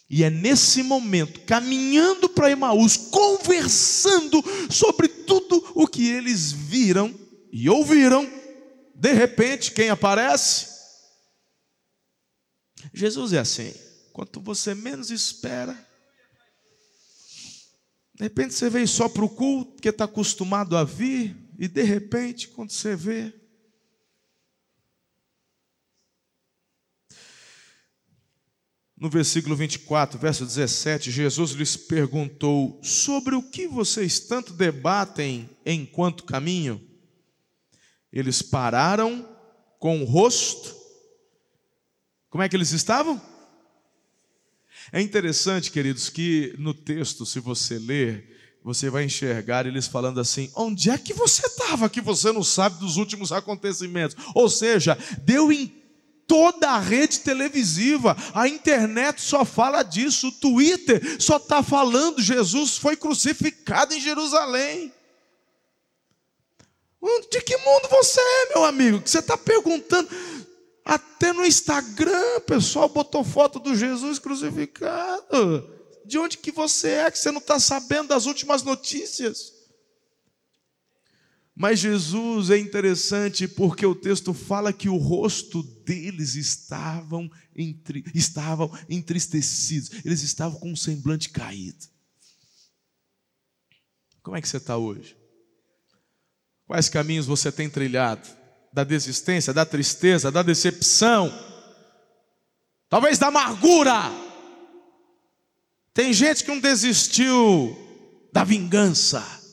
E 0.10 0.24
é 0.24 0.30
nesse 0.30 0.84
momento, 0.84 1.42
caminhando 1.42 2.30
para 2.30 2.52
Emaús, 2.52 2.96
conversando 2.96 4.44
sobre 4.70 5.08
tudo 5.08 5.72
o 5.74 5.88
que 5.88 6.08
eles 6.08 6.52
viram 6.52 7.14
e 7.52 7.70
ouviram, 7.70 8.30
de 8.94 9.14
repente, 9.14 9.72
quem 9.72 9.90
aparece? 9.90 10.68
Jesus 12.94 13.34
é 13.34 13.40
assim. 13.40 13.74
Quanto 14.14 14.40
você 14.40 14.76
menos 14.76 15.10
espera, 15.10 15.74
de 18.14 18.24
repente 18.24 18.54
você 18.54 18.70
veio 18.70 18.88
só 18.88 19.10
para 19.10 19.26
o 19.26 19.30
culto, 19.30 19.74
porque 19.74 19.90
está 19.90 20.06
acostumado 20.06 20.78
a 20.78 20.84
vir, 20.84 21.36
e 21.58 21.68
de 21.68 21.84
repente, 21.84 22.48
quando 22.50 22.72
você 22.72 22.96
vê, 22.96 23.34
No 28.98 29.10
versículo 29.10 29.56
24, 29.58 30.18
verso 30.18 30.46
17, 30.46 31.12
Jesus 31.12 31.52
lhes 31.52 31.76
perguntou: 31.76 32.80
Sobre 32.82 33.36
o 33.36 33.44
que 33.44 33.68
vocês 33.68 34.20
tanto 34.22 34.54
debatem 34.54 35.50
enquanto 35.66 36.24
caminho? 36.24 36.82
Eles 38.12 38.42
pararam 38.42 39.28
com 39.80 40.02
o 40.02 40.06
rosto. 40.06 40.74
Como 42.30 42.42
é 42.42 42.48
que 42.48 42.56
eles 42.56 42.72
estavam? 42.72 43.22
É 44.94 45.02
interessante, 45.02 45.72
queridos, 45.72 46.10
que 46.10 46.56
no 46.58 46.74
texto, 46.74 47.26
se 47.26 47.40
você 47.40 47.78
ler, 47.78 48.60
você 48.64 48.90
vai 48.90 49.04
enxergar 49.04 49.66
eles 49.66 49.88
falando 49.88 50.22
assim: 50.22 50.50
onde 50.56 50.90
é 50.90 50.98
que 50.98 51.14
você 51.14 51.46
estava 51.46 51.90
que 51.90 52.00
você 52.00 52.32
não 52.32 52.44
sabe 52.44 52.80
dos 52.80 52.96
últimos 52.96 53.34
acontecimentos? 53.34 54.16
Ou 54.34 54.50
seja, 54.50 54.98
deu 55.22 55.52
em 55.52 55.85
toda 56.28 56.72
a 56.72 56.80
rede 56.80 57.20
televisiva, 57.20 58.16
a 58.34 58.48
internet 58.48 59.22
só 59.22 59.46
fala 59.46 59.84
disso, 59.84 60.28
o 60.28 60.32
Twitter 60.32 61.22
só 61.22 61.38
está 61.38 61.64
falando: 61.64 62.22
Jesus 62.22 62.78
foi 62.78 62.96
crucificado 62.96 63.94
em 63.94 64.02
Jerusalém. 64.02 64.94
De 67.30 67.42
que 67.42 67.56
mundo 67.58 67.88
você 67.90 68.20
é, 68.20 68.54
meu 68.56 68.66
amigo? 68.66 69.00
Que 69.02 69.10
você 69.10 69.20
está 69.20 69.38
perguntando? 69.38 70.10
Até 70.84 71.34
no 71.34 71.46
Instagram, 71.46 72.40
pessoal 72.42 72.90
botou 72.90 73.24
foto 73.24 73.60
do 73.60 73.76
Jesus 73.76 74.20
crucificado. 74.20 75.70
De 76.04 76.18
onde 76.18 76.38
que 76.38 76.52
você 76.52 76.90
é 76.90 77.12
que 77.12 77.18
você 77.18 77.32
não 77.32 77.40
está 77.40 77.60
sabendo 77.60 78.10
das 78.10 78.26
últimas 78.26 78.64
notícias? 78.64 79.55
Mas 81.56 81.80
Jesus 81.80 82.50
é 82.50 82.58
interessante 82.58 83.48
porque 83.48 83.86
o 83.86 83.96
texto 83.96 84.34
fala 84.34 84.74
que 84.74 84.90
o 84.90 84.98
rosto 84.98 85.64
deles 85.64 86.36
estavam, 86.36 87.32
entre, 87.56 88.04
estavam 88.14 88.70
entristecidos, 88.90 89.90
eles 90.04 90.22
estavam 90.22 90.60
com 90.60 90.74
um 90.74 90.76
semblante 90.76 91.30
caído. 91.30 91.86
Como 94.22 94.36
é 94.36 94.42
que 94.42 94.50
você 94.50 94.58
está 94.58 94.76
hoje? 94.76 95.16
Quais 96.68 96.90
caminhos 96.90 97.26
você 97.26 97.50
tem 97.52 97.70
trilhado? 97.70 98.28
Da 98.74 98.84
desistência, 98.84 99.54
da 99.54 99.66
tristeza, 99.66 100.30
da 100.30 100.44
decepção, 100.44 101.32
talvez 102.90 103.18
da 103.18 103.28
amargura. 103.28 104.12
Tem 105.94 106.12
gente 106.12 106.44
que 106.44 106.50
não 106.50 106.60
desistiu 106.60 107.78
da 108.34 108.44
vingança. 108.44 109.45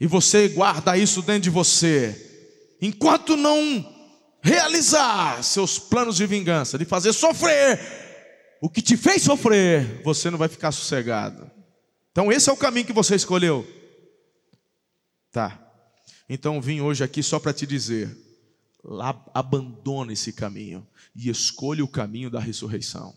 E 0.00 0.06
você 0.06 0.48
guarda 0.48 0.96
isso 0.96 1.22
dentro 1.22 1.42
de 1.42 1.50
você. 1.50 2.76
Enquanto 2.80 3.36
não 3.36 3.92
realizar 4.42 5.42
seus 5.42 5.78
planos 5.78 6.16
de 6.16 6.26
vingança, 6.26 6.76
de 6.76 6.84
fazer 6.84 7.12
sofrer 7.12 7.80
o 8.64 8.70
que 8.70 8.80
te 8.80 8.96
fez 8.96 9.22
sofrer, 9.22 10.00
você 10.02 10.30
não 10.30 10.38
vai 10.38 10.48
ficar 10.48 10.72
sossegado. 10.72 11.50
Então 12.10 12.32
esse 12.32 12.48
é 12.48 12.52
o 12.52 12.56
caminho 12.56 12.86
que 12.86 12.94
você 12.94 13.14
escolheu. 13.14 13.66
Tá. 15.30 15.60
Então 16.28 16.62
vim 16.62 16.80
hoje 16.80 17.04
aqui 17.04 17.22
só 17.22 17.38
para 17.38 17.52
te 17.52 17.66
dizer, 17.66 18.16
abandona 19.34 20.14
esse 20.14 20.32
caminho 20.32 20.86
e 21.14 21.28
escolha 21.28 21.84
o 21.84 21.88
caminho 21.88 22.30
da 22.30 22.40
ressurreição. 22.40 23.14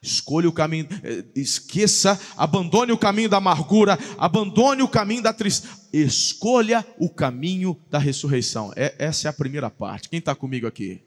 Escolha 0.00 0.48
o 0.48 0.52
caminho, 0.52 0.86
eh, 1.02 1.24
esqueça, 1.34 2.18
abandone 2.36 2.92
o 2.92 2.98
caminho 2.98 3.28
da 3.28 3.38
amargura, 3.38 3.98
abandone 4.16 4.82
o 4.82 4.88
caminho 4.88 5.22
da 5.22 5.32
tristeza, 5.32 5.74
escolha 5.92 6.86
o 6.98 7.08
caminho 7.08 7.76
da 7.90 7.98
ressurreição. 7.98 8.72
É, 8.76 8.94
essa 8.98 9.26
é 9.26 9.30
a 9.30 9.32
primeira 9.32 9.68
parte. 9.68 10.08
Quem 10.08 10.20
está 10.20 10.34
comigo 10.34 10.66
aqui? 10.66 11.02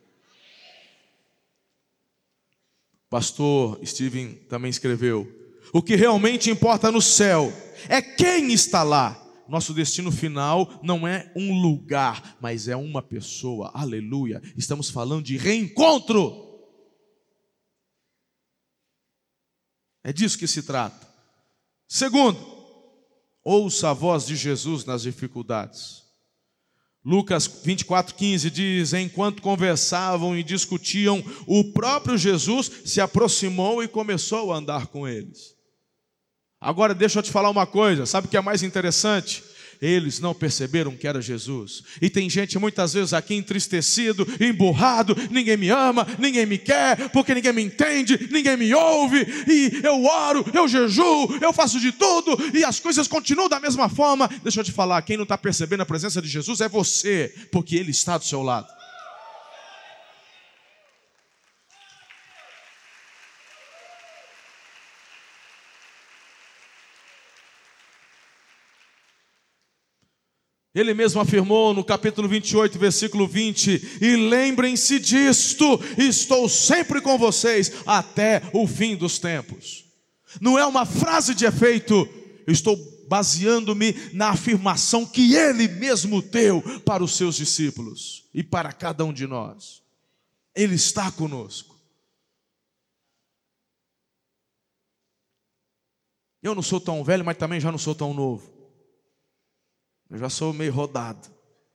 Pastor 3.09 3.79
Steven 3.85 4.35
também 4.49 4.69
escreveu: 4.69 5.29
O 5.73 5.81
que 5.81 5.95
realmente 5.95 6.49
importa 6.49 6.91
no 6.91 7.01
céu 7.01 7.51
é 7.87 8.01
quem 8.01 8.51
está 8.53 8.83
lá. 8.83 9.17
Nosso 9.47 9.73
destino 9.73 10.13
final 10.13 10.79
não 10.81 11.05
é 11.05 11.29
um 11.35 11.61
lugar, 11.61 12.37
mas 12.39 12.69
é 12.69 12.75
uma 12.75 13.01
pessoa. 13.01 13.69
Aleluia. 13.73 14.41
Estamos 14.55 14.89
falando 14.89 15.23
de 15.23 15.35
reencontro. 15.35 16.50
É 20.03 20.11
disso 20.11 20.37
que 20.37 20.47
se 20.47 20.63
trata. 20.63 21.07
Segundo, 21.87 22.39
ouça 23.43 23.89
a 23.89 23.93
voz 23.93 24.25
de 24.25 24.35
Jesus 24.35 24.85
nas 24.85 25.03
dificuldades. 25.03 26.01
Lucas 27.03 27.47
24, 27.63 28.15
15 28.15 28.49
diz: 28.49 28.93
Enquanto 28.93 29.41
conversavam 29.41 30.37
e 30.37 30.43
discutiam, 30.43 31.23
o 31.47 31.71
próprio 31.71 32.17
Jesus 32.17 32.71
se 32.85 33.01
aproximou 33.01 33.83
e 33.83 33.87
começou 33.87 34.53
a 34.53 34.57
andar 34.57 34.87
com 34.87 35.07
eles. 35.07 35.55
Agora 36.59 36.93
deixa 36.93 37.17
eu 37.17 37.23
te 37.23 37.31
falar 37.31 37.49
uma 37.49 37.65
coisa, 37.65 38.05
sabe 38.05 38.27
o 38.27 38.29
que 38.29 38.37
é 38.37 38.41
mais 38.41 38.61
interessante? 38.61 39.43
Eles 39.81 40.19
não 40.19 40.33
perceberam 40.33 40.95
que 40.95 41.07
era 41.07 41.21
Jesus. 41.21 41.83
E 41.99 42.09
tem 42.09 42.29
gente 42.29 42.59
muitas 42.59 42.93
vezes 42.93 43.13
aqui 43.13 43.33
entristecido, 43.33 44.27
emburrado, 44.39 45.17
ninguém 45.31 45.57
me 45.57 45.69
ama, 45.69 46.07
ninguém 46.19 46.45
me 46.45 46.59
quer, 46.59 47.09
porque 47.09 47.33
ninguém 47.33 47.51
me 47.51 47.63
entende, 47.63 48.29
ninguém 48.31 48.55
me 48.55 48.73
ouve, 48.75 49.25
e 49.47 49.81
eu 49.83 50.05
oro, 50.05 50.45
eu 50.53 50.67
jejuo, 50.67 51.37
eu 51.41 51.51
faço 51.51 51.79
de 51.79 51.91
tudo, 51.91 52.37
e 52.55 52.63
as 52.63 52.79
coisas 52.79 53.07
continuam 53.07 53.49
da 53.49 53.59
mesma 53.59 53.89
forma. 53.89 54.29
Deixa 54.43 54.59
eu 54.59 54.63
te 54.63 54.71
falar, 54.71 55.01
quem 55.01 55.17
não 55.17 55.23
está 55.23 55.37
percebendo 55.37 55.81
a 55.81 55.85
presença 55.85 56.21
de 56.21 56.27
Jesus 56.27 56.61
é 56.61 56.69
você, 56.69 57.33
porque 57.51 57.75
Ele 57.75 57.89
está 57.89 58.19
do 58.19 58.25
seu 58.25 58.43
lado. 58.43 58.80
Ele 70.73 70.93
mesmo 70.93 71.19
afirmou 71.19 71.73
no 71.73 71.83
capítulo 71.83 72.29
28, 72.29 72.79
versículo 72.79 73.27
20: 73.27 73.99
E 74.01 74.15
lembrem-se 74.15 74.99
disto, 74.99 75.79
estou 75.97 76.47
sempre 76.47 77.01
com 77.01 77.17
vocês 77.17 77.71
até 77.85 78.41
o 78.53 78.65
fim 78.65 78.95
dos 78.95 79.19
tempos. 79.19 79.85
Não 80.39 80.57
é 80.57 80.65
uma 80.65 80.85
frase 80.85 81.35
de 81.35 81.45
efeito, 81.45 82.07
estou 82.47 82.77
baseando-me 83.09 83.93
na 84.13 84.29
afirmação 84.29 85.05
que 85.05 85.35
ele 85.35 85.67
mesmo 85.67 86.21
deu 86.21 86.61
para 86.85 87.03
os 87.03 87.17
seus 87.17 87.35
discípulos 87.35 88.29
e 88.33 88.41
para 88.41 88.71
cada 88.71 89.03
um 89.03 89.11
de 89.11 89.27
nós. 89.27 89.81
Ele 90.55 90.75
está 90.75 91.11
conosco. 91.11 91.75
Eu 96.41 96.55
não 96.55 96.61
sou 96.61 96.79
tão 96.79 97.03
velho, 97.03 97.25
mas 97.25 97.37
também 97.37 97.59
já 97.59 97.69
não 97.69 97.77
sou 97.77 97.93
tão 97.93 98.13
novo. 98.13 98.60
Eu 100.11 100.17
já 100.17 100.29
sou 100.29 100.51
meio 100.51 100.73
rodado, 100.73 101.29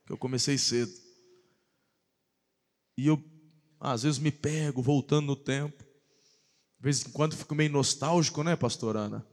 que 0.05 0.13
eu 0.13 0.17
comecei 0.17 0.59
cedo. 0.59 0.93
E 2.95 3.07
eu, 3.07 3.19
às 3.79 4.03
vezes, 4.03 4.19
me 4.19 4.31
pego 4.31 4.79
voltando 4.79 5.25
no 5.25 5.35
tempo. 5.35 5.83
De 6.79 6.83
vez 6.83 7.03
em 7.03 7.09
quando 7.09 7.35
fico 7.35 7.55
meio 7.55 7.71
nostálgico, 7.71 8.43
né, 8.43 8.55
pastor 8.55 8.95
Ana? 8.95 9.25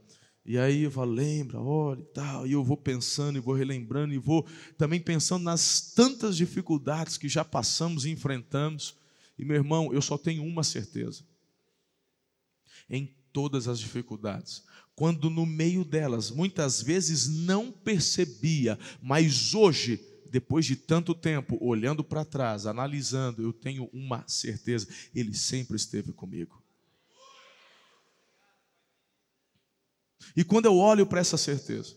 E 0.42 0.58
aí 0.58 0.84
eu 0.84 0.90
falo, 0.90 1.12
lembra, 1.12 1.60
olha 1.60 2.00
e 2.00 2.12
tal. 2.14 2.46
E 2.46 2.52
eu 2.52 2.64
vou 2.64 2.78
pensando 2.78 3.36
e 3.36 3.42
vou 3.42 3.54
relembrando 3.54 4.14
e 4.14 4.18
vou 4.18 4.48
também 4.78 4.98
pensando 4.98 5.42
nas 5.42 5.92
tantas 5.92 6.34
dificuldades 6.34 7.18
que 7.18 7.28
já 7.28 7.44
passamos 7.44 8.06
e 8.06 8.10
enfrentamos. 8.10 8.96
E 9.38 9.44
meu 9.44 9.56
irmão, 9.56 9.92
eu 9.92 10.00
só 10.00 10.16
tenho 10.16 10.42
uma 10.42 10.64
certeza. 10.64 11.26
Em 12.88 13.14
todas 13.34 13.68
as 13.68 13.78
dificuldades, 13.78 14.64
quando 14.96 15.28
no 15.28 15.44
meio 15.44 15.85
delas 15.85 16.30
muitas 16.30 16.80
vezes 16.80 17.28
não 17.28 17.72
percebia, 17.72 18.78
mas 19.02 19.54
hoje, 19.54 20.00
depois 20.30 20.64
de 20.64 20.76
tanto 20.76 21.14
tempo, 21.14 21.59
olhando 21.61 22.04
para 22.04 22.24
trás, 22.24 22.66
analisando, 22.66 23.42
eu 23.42 23.52
tenho 23.52 23.90
uma 23.92 24.24
certeza: 24.28 24.87
Ele 25.14 25.35
sempre 25.35 25.76
esteve 25.76 26.12
comigo. 26.12 26.62
E 30.37 30.44
quando 30.44 30.66
eu 30.66 30.76
olho 30.76 31.07
para 31.07 31.20
essa 31.20 31.37
certeza, 31.37 31.96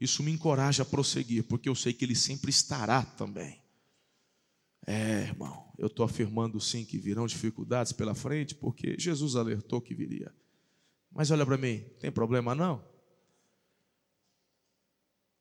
isso 0.00 0.22
me 0.22 0.32
encoraja 0.32 0.82
a 0.82 0.86
prosseguir, 0.86 1.44
porque 1.44 1.68
eu 1.68 1.74
sei 1.74 1.92
que 1.92 2.04
Ele 2.04 2.16
sempre 2.16 2.50
estará 2.50 3.02
também. 3.02 3.62
É, 4.84 5.22
irmão, 5.22 5.72
eu 5.78 5.86
estou 5.86 6.04
afirmando 6.04 6.60
sim 6.60 6.84
que 6.84 6.98
virão 6.98 7.26
dificuldades 7.26 7.92
pela 7.92 8.14
frente, 8.14 8.54
porque 8.54 8.96
Jesus 8.98 9.36
alertou 9.36 9.80
que 9.80 9.94
viria. 9.94 10.34
Mas 11.14 11.30
olha 11.30 11.44
para 11.44 11.58
mim, 11.58 11.84
tem 12.00 12.10
problema 12.10 12.54
não? 12.54 12.84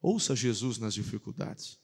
Ouça 0.02 0.36
Jesus 0.36 0.78
nas 0.78 0.94
dificuldades. 0.94 1.80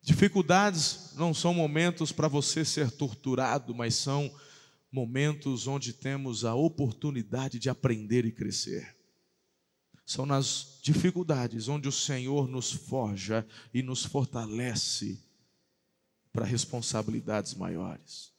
Dificuldades 0.00 1.12
não 1.16 1.34
são 1.34 1.52
momentos 1.52 2.12
para 2.12 2.28
você 2.28 2.64
ser 2.64 2.90
torturado, 2.90 3.74
mas 3.74 3.94
são 3.94 4.32
momentos 4.90 5.66
onde 5.66 5.92
temos 5.92 6.44
a 6.44 6.54
oportunidade 6.54 7.58
de 7.58 7.68
aprender 7.68 8.24
e 8.24 8.32
crescer. 8.32 8.96
São 10.06 10.24
nas 10.24 10.78
dificuldades 10.82 11.68
onde 11.68 11.88
o 11.88 11.92
Senhor 11.92 12.48
nos 12.48 12.72
forja 12.72 13.46
e 13.74 13.82
nos 13.82 14.04
fortalece 14.04 15.22
para 16.32 16.46
responsabilidades 16.46 17.52
maiores. 17.54 18.32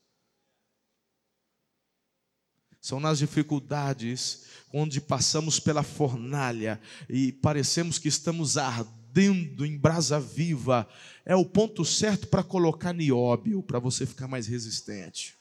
São 2.82 3.00
nas 3.00 3.20
dificuldades 3.20 4.46
onde 4.74 5.02
passamos 5.02 5.60
pela 5.60 5.84
fornalha 5.84 6.80
e 7.10 7.32
parecemos 7.32 8.00
que 8.00 8.08
estamos 8.08 8.58
ardendo 8.58 9.66
em 9.66 9.78
brasa 9.78 10.20
viva. 10.20 10.88
É 11.26 11.36
o 11.36 11.46
ponto 11.46 11.84
certo 11.84 12.28
para 12.28 12.44
colocar 12.44 12.94
nióbio, 12.94 13.62
para 13.62 13.80
você 13.80 14.06
ficar 14.06 14.28
mais 14.28 14.48
resistente. 14.48 15.38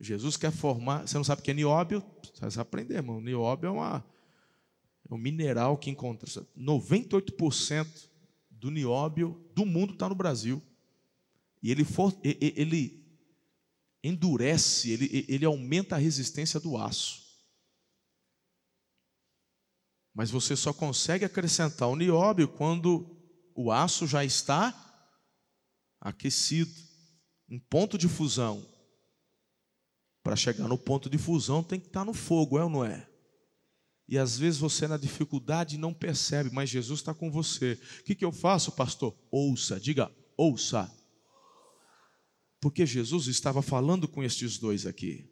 Jesus 0.00 0.36
quer 0.36 0.52
formar. 0.52 1.06
Você 1.06 1.16
não 1.16 1.24
sabe 1.24 1.40
o 1.40 1.44
que 1.44 1.50
é 1.50 1.54
nióbio? 1.54 2.02
Você 2.34 2.56
vai 2.56 2.62
aprender, 2.62 2.96
irmão. 2.96 3.20
Nióbio 3.20 3.68
é, 3.68 3.70
uma, 3.70 4.04
é 5.08 5.14
um 5.14 5.18
mineral 5.18 5.78
que 5.78 5.88
encontra. 5.88 6.28
98% 6.58 8.08
do 8.50 8.70
nióbio 8.70 9.40
do 9.54 9.64
mundo 9.64 9.94
está 9.94 10.08
no 10.08 10.14
Brasil. 10.14 10.62
E 11.62 11.70
ele, 11.70 11.84
for, 11.84 12.14
ele 12.22 13.05
endurece, 14.02 14.90
ele, 14.90 15.24
ele 15.28 15.44
aumenta 15.44 15.96
a 15.96 15.98
resistência 15.98 16.60
do 16.60 16.76
aço. 16.76 17.24
Mas 20.14 20.30
você 20.30 20.56
só 20.56 20.72
consegue 20.72 21.24
acrescentar 21.24 21.88
o 21.88 21.96
nióbio 21.96 22.48
quando 22.48 23.14
o 23.54 23.70
aço 23.70 24.06
já 24.06 24.24
está 24.24 24.74
aquecido, 26.00 26.72
em 27.48 27.58
ponto 27.58 27.98
de 27.98 28.08
fusão. 28.08 28.66
Para 30.22 30.36
chegar 30.36 30.68
no 30.68 30.78
ponto 30.78 31.10
de 31.10 31.18
fusão 31.18 31.62
tem 31.62 31.78
que 31.78 31.86
estar 31.86 32.04
no 32.04 32.14
fogo, 32.14 32.58
é 32.58 32.64
ou 32.64 32.70
não 32.70 32.84
é? 32.84 33.08
E 34.08 34.16
às 34.16 34.38
vezes 34.38 34.60
você 34.60 34.86
na 34.86 34.96
dificuldade 34.96 35.76
não 35.76 35.92
percebe, 35.92 36.50
mas 36.50 36.70
Jesus 36.70 37.00
está 37.00 37.12
com 37.12 37.30
você. 37.30 37.78
O 38.00 38.04
que, 38.04 38.14
que 38.14 38.24
eu 38.24 38.32
faço, 38.32 38.72
pastor? 38.72 39.16
Ouça, 39.30 39.80
diga, 39.80 40.10
ouça. 40.36 40.90
Porque 42.66 42.84
Jesus 42.84 43.28
estava 43.28 43.62
falando 43.62 44.08
com 44.08 44.24
estes 44.24 44.58
dois 44.58 44.86
aqui. 44.86 45.30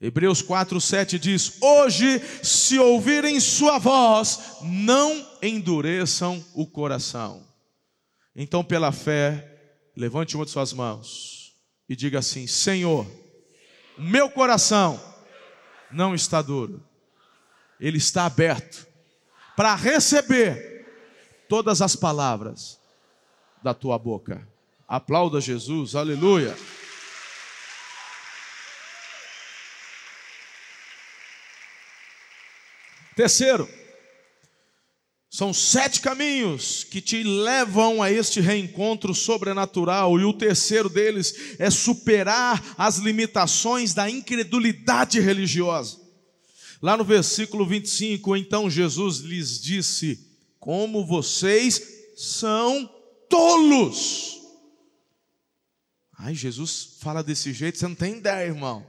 Hebreus 0.00 0.42
4, 0.42 0.80
7 0.80 1.20
diz: 1.20 1.62
Hoje, 1.62 2.18
se 2.42 2.80
ouvirem 2.80 3.38
sua 3.38 3.78
voz, 3.78 4.56
não 4.60 5.24
endureçam 5.40 6.44
o 6.52 6.66
coração. 6.66 7.46
Então, 8.34 8.64
pela 8.64 8.90
fé, 8.90 9.86
levante 9.96 10.34
uma 10.34 10.44
de 10.44 10.50
suas 10.50 10.72
mãos 10.72 11.54
e 11.88 11.94
diga 11.94 12.18
assim: 12.18 12.48
Senhor, 12.48 13.06
meu 13.96 14.28
coração 14.28 15.00
não 15.92 16.12
está 16.12 16.42
duro, 16.42 16.84
ele 17.78 17.98
está 17.98 18.26
aberto 18.26 18.84
para 19.56 19.76
receber 19.76 21.46
todas 21.48 21.80
as 21.80 21.94
palavras 21.94 22.80
da 23.62 23.72
tua 23.72 23.96
boca. 23.96 24.57
Aplauda 24.88 25.38
Jesus, 25.38 25.94
aleluia. 25.94 26.56
Terceiro, 33.14 33.68
são 35.28 35.52
sete 35.52 36.00
caminhos 36.00 36.84
que 36.84 37.02
te 37.02 37.22
levam 37.22 38.02
a 38.02 38.10
este 38.10 38.40
reencontro 38.40 39.14
sobrenatural, 39.14 40.18
e 40.18 40.24
o 40.24 40.32
terceiro 40.32 40.88
deles 40.88 41.56
é 41.58 41.68
superar 41.68 42.74
as 42.78 42.96
limitações 42.96 43.92
da 43.92 44.08
incredulidade 44.08 45.20
religiosa. 45.20 45.98
Lá 46.80 46.96
no 46.96 47.04
versículo 47.04 47.66
25, 47.66 48.36
então 48.36 48.70
Jesus 48.70 49.18
lhes 49.18 49.60
disse: 49.60 50.18
Como 50.58 51.04
vocês 51.04 51.82
são 52.16 52.88
tolos. 53.28 54.37
Ai, 56.18 56.34
Jesus 56.34 56.98
fala 57.00 57.22
desse 57.22 57.52
jeito, 57.52 57.78
você 57.78 57.86
não 57.86 57.94
tem 57.94 58.16
ideia, 58.16 58.48
irmão. 58.48 58.84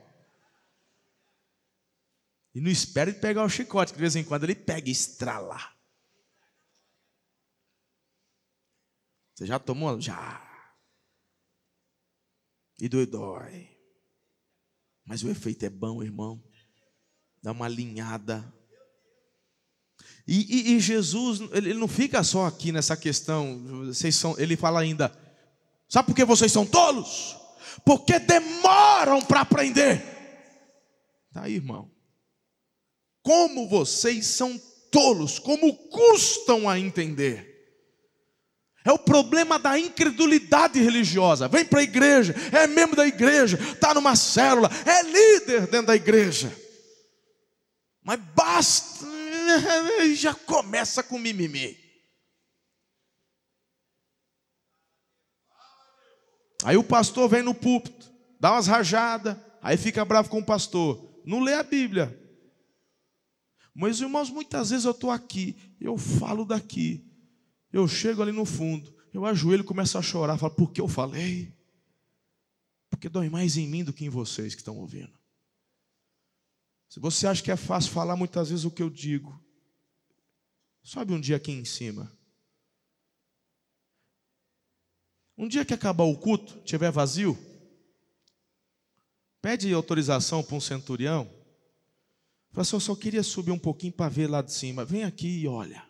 E 2.55 2.59
não 2.59 2.71
espere 2.71 3.13
pegar 3.13 3.43
o 3.43 3.49
chicote, 3.49 3.91
que 3.91 3.97
de 3.97 4.01
vez 4.01 4.15
em 4.15 4.23
quando 4.23 4.45
ele 4.45 4.55
pega 4.55 4.89
e 4.89 4.91
estrala. 4.91 5.57
Você 9.35 9.45
já 9.45 9.59
tomou? 9.59 10.01
Já. 10.01 10.43
E 12.79 12.89
dói, 12.89 13.05
dói. 13.05 13.77
Mas 15.05 15.23
o 15.23 15.29
efeito 15.29 15.63
é 15.65 15.69
bom, 15.69 16.01
irmão. 16.01 16.43
Dá 17.43 17.51
uma 17.51 17.65
alinhada. 17.65 18.51
E, 20.27 20.71
e, 20.71 20.75
e, 20.75 20.79
Jesus, 20.79 21.41
ele 21.51 21.75
não 21.75 21.87
fica 21.87 22.23
só 22.23 22.47
aqui 22.47 22.71
nessa 22.71 22.97
questão. 22.97 23.85
Vocês 23.85 24.15
são, 24.15 24.37
ele 24.39 24.57
fala 24.57 24.79
ainda: 24.79 25.09
sabe 25.89 26.07
por 26.07 26.15
que 26.15 26.23
vocês 26.23 26.51
são 26.51 26.65
tolos? 26.65 27.35
Porque 27.83 28.19
demoram 28.19 29.21
para 29.21 29.41
aprender. 29.41 30.01
Tá 31.33 31.43
aí, 31.43 31.55
irmão. 31.55 31.91
Como 33.21 33.67
vocês 33.67 34.25
são 34.27 34.57
tolos, 34.91 35.39
como 35.39 35.73
custam 35.89 36.69
a 36.69 36.79
entender. 36.79 37.49
É 38.83 38.91
o 38.91 38.97
problema 38.97 39.59
da 39.59 39.77
incredulidade 39.77 40.81
religiosa. 40.81 41.47
Vem 41.47 41.65
para 41.65 41.81
a 41.81 41.83
igreja, 41.83 42.33
é 42.51 42.65
membro 42.65 42.95
da 42.95 43.05
igreja, 43.05 43.59
está 43.73 43.93
numa 43.93 44.15
célula, 44.15 44.69
é 44.85 45.03
líder 45.03 45.67
dentro 45.67 45.87
da 45.87 45.95
igreja. 45.95 46.55
Mas 48.03 48.19
basta, 48.33 49.05
já 50.15 50.33
começa 50.33 51.03
com 51.03 51.19
mimimi. 51.19 51.88
Aí 56.63 56.75
o 56.75 56.83
pastor 56.83 57.29
vem 57.29 57.41
no 57.41 57.55
púlpito, 57.55 58.11
dá 58.39 58.51
umas 58.51 58.67
rajadas, 58.67 59.37
aí 59.61 59.77
fica 59.77 60.03
bravo 60.03 60.29
com 60.29 60.39
o 60.39 60.45
pastor. 60.45 61.21
Não 61.25 61.39
lê 61.39 61.53
a 61.53 61.63
Bíblia. 61.63 62.17
Mas, 63.73 64.01
irmãos, 64.01 64.29
muitas 64.29 64.71
vezes 64.71 64.85
eu 64.85 64.91
estou 64.91 65.09
aqui, 65.09 65.55
eu 65.79 65.97
falo 65.97 66.43
daqui, 66.43 67.05
eu 67.71 67.87
chego 67.87 68.21
ali 68.21 68.31
no 68.31 68.43
fundo, 68.43 68.93
eu 69.13 69.25
ajoelho 69.25 69.61
e 69.61 69.65
começo 69.65 69.97
a 69.97 70.01
chorar, 70.01 70.37
falo, 70.37 70.53
por 70.53 70.71
que 70.71 70.81
eu 70.81 70.87
falei? 70.87 71.55
Porque 72.89 73.07
dói 73.07 73.29
mais 73.29 73.55
em 73.55 73.67
mim 73.67 73.83
do 73.83 73.93
que 73.93 74.03
em 74.03 74.09
vocês 74.09 74.53
que 74.53 74.61
estão 74.61 74.77
ouvindo. 74.77 75.17
Se 76.89 76.99
você 76.99 77.27
acha 77.27 77.41
que 77.41 77.51
é 77.51 77.55
fácil 77.55 77.91
falar 77.91 78.15
muitas 78.15 78.49
vezes 78.49 78.65
o 78.65 78.71
que 78.71 78.81
eu 78.81 78.89
digo, 78.89 79.39
sobe 80.81 81.13
um 81.13 81.19
dia 81.21 81.37
aqui 81.37 81.51
em 81.51 81.63
cima. 81.63 82.11
Um 85.39 85.47
dia 85.47 85.63
que 85.63 85.73
acabar 85.73 86.03
o 86.03 86.17
culto, 86.17 86.59
tiver 86.65 86.91
vazio, 86.91 87.39
pede 89.41 89.73
autorização 89.73 90.43
para 90.43 90.57
um 90.57 90.59
centurião. 90.59 91.31
Fala 92.51 92.61
assim, 92.63 92.75
eu 92.75 92.81
só 92.81 92.93
queria 92.93 93.23
subir 93.23 93.51
um 93.51 93.57
pouquinho 93.57 93.93
para 93.93 94.09
ver 94.09 94.27
lá 94.27 94.41
de 94.41 94.51
cima. 94.51 94.83
Vem 94.83 95.05
aqui 95.05 95.29
e 95.29 95.47
olha. 95.47 95.81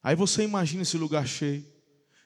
Aí 0.00 0.14
você 0.14 0.44
imagina 0.44 0.82
esse 0.82 0.96
lugar 0.96 1.26
cheio. 1.26 1.66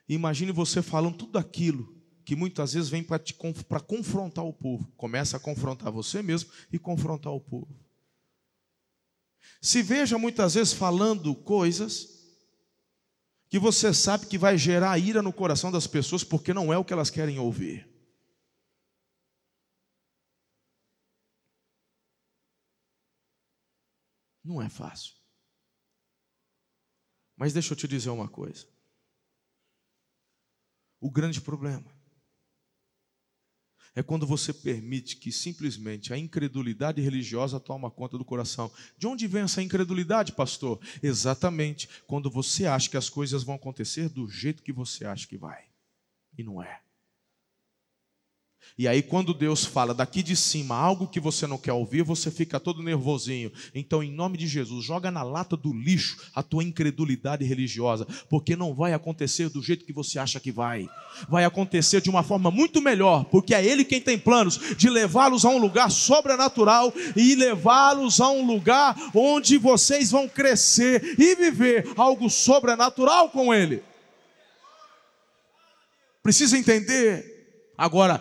Imagine 0.06 0.52
você 0.52 0.82
falando 0.82 1.16
tudo 1.16 1.38
aquilo 1.38 1.96
que 2.26 2.36
muitas 2.36 2.74
vezes 2.74 2.90
vem 2.90 3.02
para 3.02 3.80
confrontar 3.80 4.44
o 4.44 4.52
povo. 4.52 4.86
Começa 4.98 5.38
a 5.38 5.40
confrontar 5.40 5.90
você 5.90 6.20
mesmo 6.20 6.50
e 6.70 6.78
confrontar 6.78 7.32
o 7.32 7.40
povo. 7.40 7.74
Se 9.62 9.82
veja 9.82 10.18
muitas 10.18 10.52
vezes 10.52 10.74
falando 10.74 11.34
coisas 11.34 12.19
que 13.50 13.58
você 13.58 13.92
sabe 13.92 14.26
que 14.26 14.38
vai 14.38 14.56
gerar 14.56 14.96
ira 14.96 15.20
no 15.20 15.32
coração 15.32 15.72
das 15.72 15.86
pessoas 15.86 16.22
porque 16.22 16.54
não 16.54 16.72
é 16.72 16.78
o 16.78 16.84
que 16.84 16.92
elas 16.92 17.10
querem 17.10 17.38
ouvir. 17.40 17.86
Não 24.44 24.62
é 24.62 24.68
fácil. 24.68 25.14
Mas 27.36 27.52
deixa 27.52 27.72
eu 27.72 27.76
te 27.76 27.88
dizer 27.88 28.10
uma 28.10 28.28
coisa. 28.28 28.68
O 31.00 31.10
grande 31.10 31.40
problema 31.40 31.99
é 33.94 34.02
quando 34.02 34.26
você 34.26 34.52
permite 34.52 35.16
que 35.16 35.32
simplesmente 35.32 36.12
a 36.12 36.18
incredulidade 36.18 37.00
religiosa 37.00 37.58
toma 37.58 37.90
conta 37.90 38.16
do 38.16 38.24
coração. 38.24 38.70
De 38.96 39.06
onde 39.06 39.26
vem 39.26 39.42
essa 39.42 39.62
incredulidade, 39.62 40.32
pastor? 40.32 40.80
Exatamente 41.02 41.88
quando 42.06 42.30
você 42.30 42.66
acha 42.66 42.88
que 42.88 42.96
as 42.96 43.08
coisas 43.08 43.42
vão 43.42 43.56
acontecer 43.56 44.08
do 44.08 44.28
jeito 44.28 44.62
que 44.62 44.72
você 44.72 45.04
acha 45.04 45.26
que 45.26 45.36
vai. 45.36 45.64
E 46.36 46.42
não 46.42 46.62
é. 46.62 46.80
E 48.78 48.88
aí, 48.88 49.02
quando 49.02 49.34
Deus 49.34 49.64
fala 49.64 49.92
daqui 49.92 50.22
de 50.22 50.34
cima 50.34 50.74
algo 50.74 51.06
que 51.06 51.20
você 51.20 51.46
não 51.46 51.58
quer 51.58 51.72
ouvir, 51.72 52.02
você 52.02 52.30
fica 52.30 52.58
todo 52.58 52.82
nervosinho. 52.82 53.52
Então, 53.74 54.02
em 54.02 54.10
nome 54.10 54.38
de 54.38 54.46
Jesus, 54.46 54.84
joga 54.84 55.10
na 55.10 55.22
lata 55.22 55.56
do 55.56 55.72
lixo 55.72 56.16
a 56.34 56.42
tua 56.42 56.64
incredulidade 56.64 57.44
religiosa, 57.44 58.06
porque 58.30 58.56
não 58.56 58.74
vai 58.74 58.94
acontecer 58.94 59.50
do 59.50 59.62
jeito 59.62 59.84
que 59.84 59.92
você 59.92 60.18
acha 60.18 60.40
que 60.40 60.50
vai. 60.50 60.88
Vai 61.28 61.44
acontecer 61.44 62.00
de 62.00 62.08
uma 62.08 62.22
forma 62.22 62.50
muito 62.50 62.80
melhor, 62.80 63.24
porque 63.24 63.54
é 63.54 63.62
Ele 63.62 63.84
quem 63.84 64.00
tem 64.00 64.18
planos 64.18 64.58
de 64.76 64.88
levá-los 64.88 65.44
a 65.44 65.50
um 65.50 65.58
lugar 65.58 65.90
sobrenatural 65.90 66.92
e 67.14 67.34
levá-los 67.34 68.20
a 68.20 68.30
um 68.30 68.46
lugar 68.46 68.96
onde 69.14 69.58
vocês 69.58 70.10
vão 70.10 70.26
crescer 70.26 71.16
e 71.18 71.34
viver 71.34 71.92
algo 71.96 72.30
sobrenatural 72.30 73.28
com 73.28 73.52
Ele. 73.52 73.82
Precisa 76.22 76.56
entender. 76.56 77.40
Agora, 77.76 78.20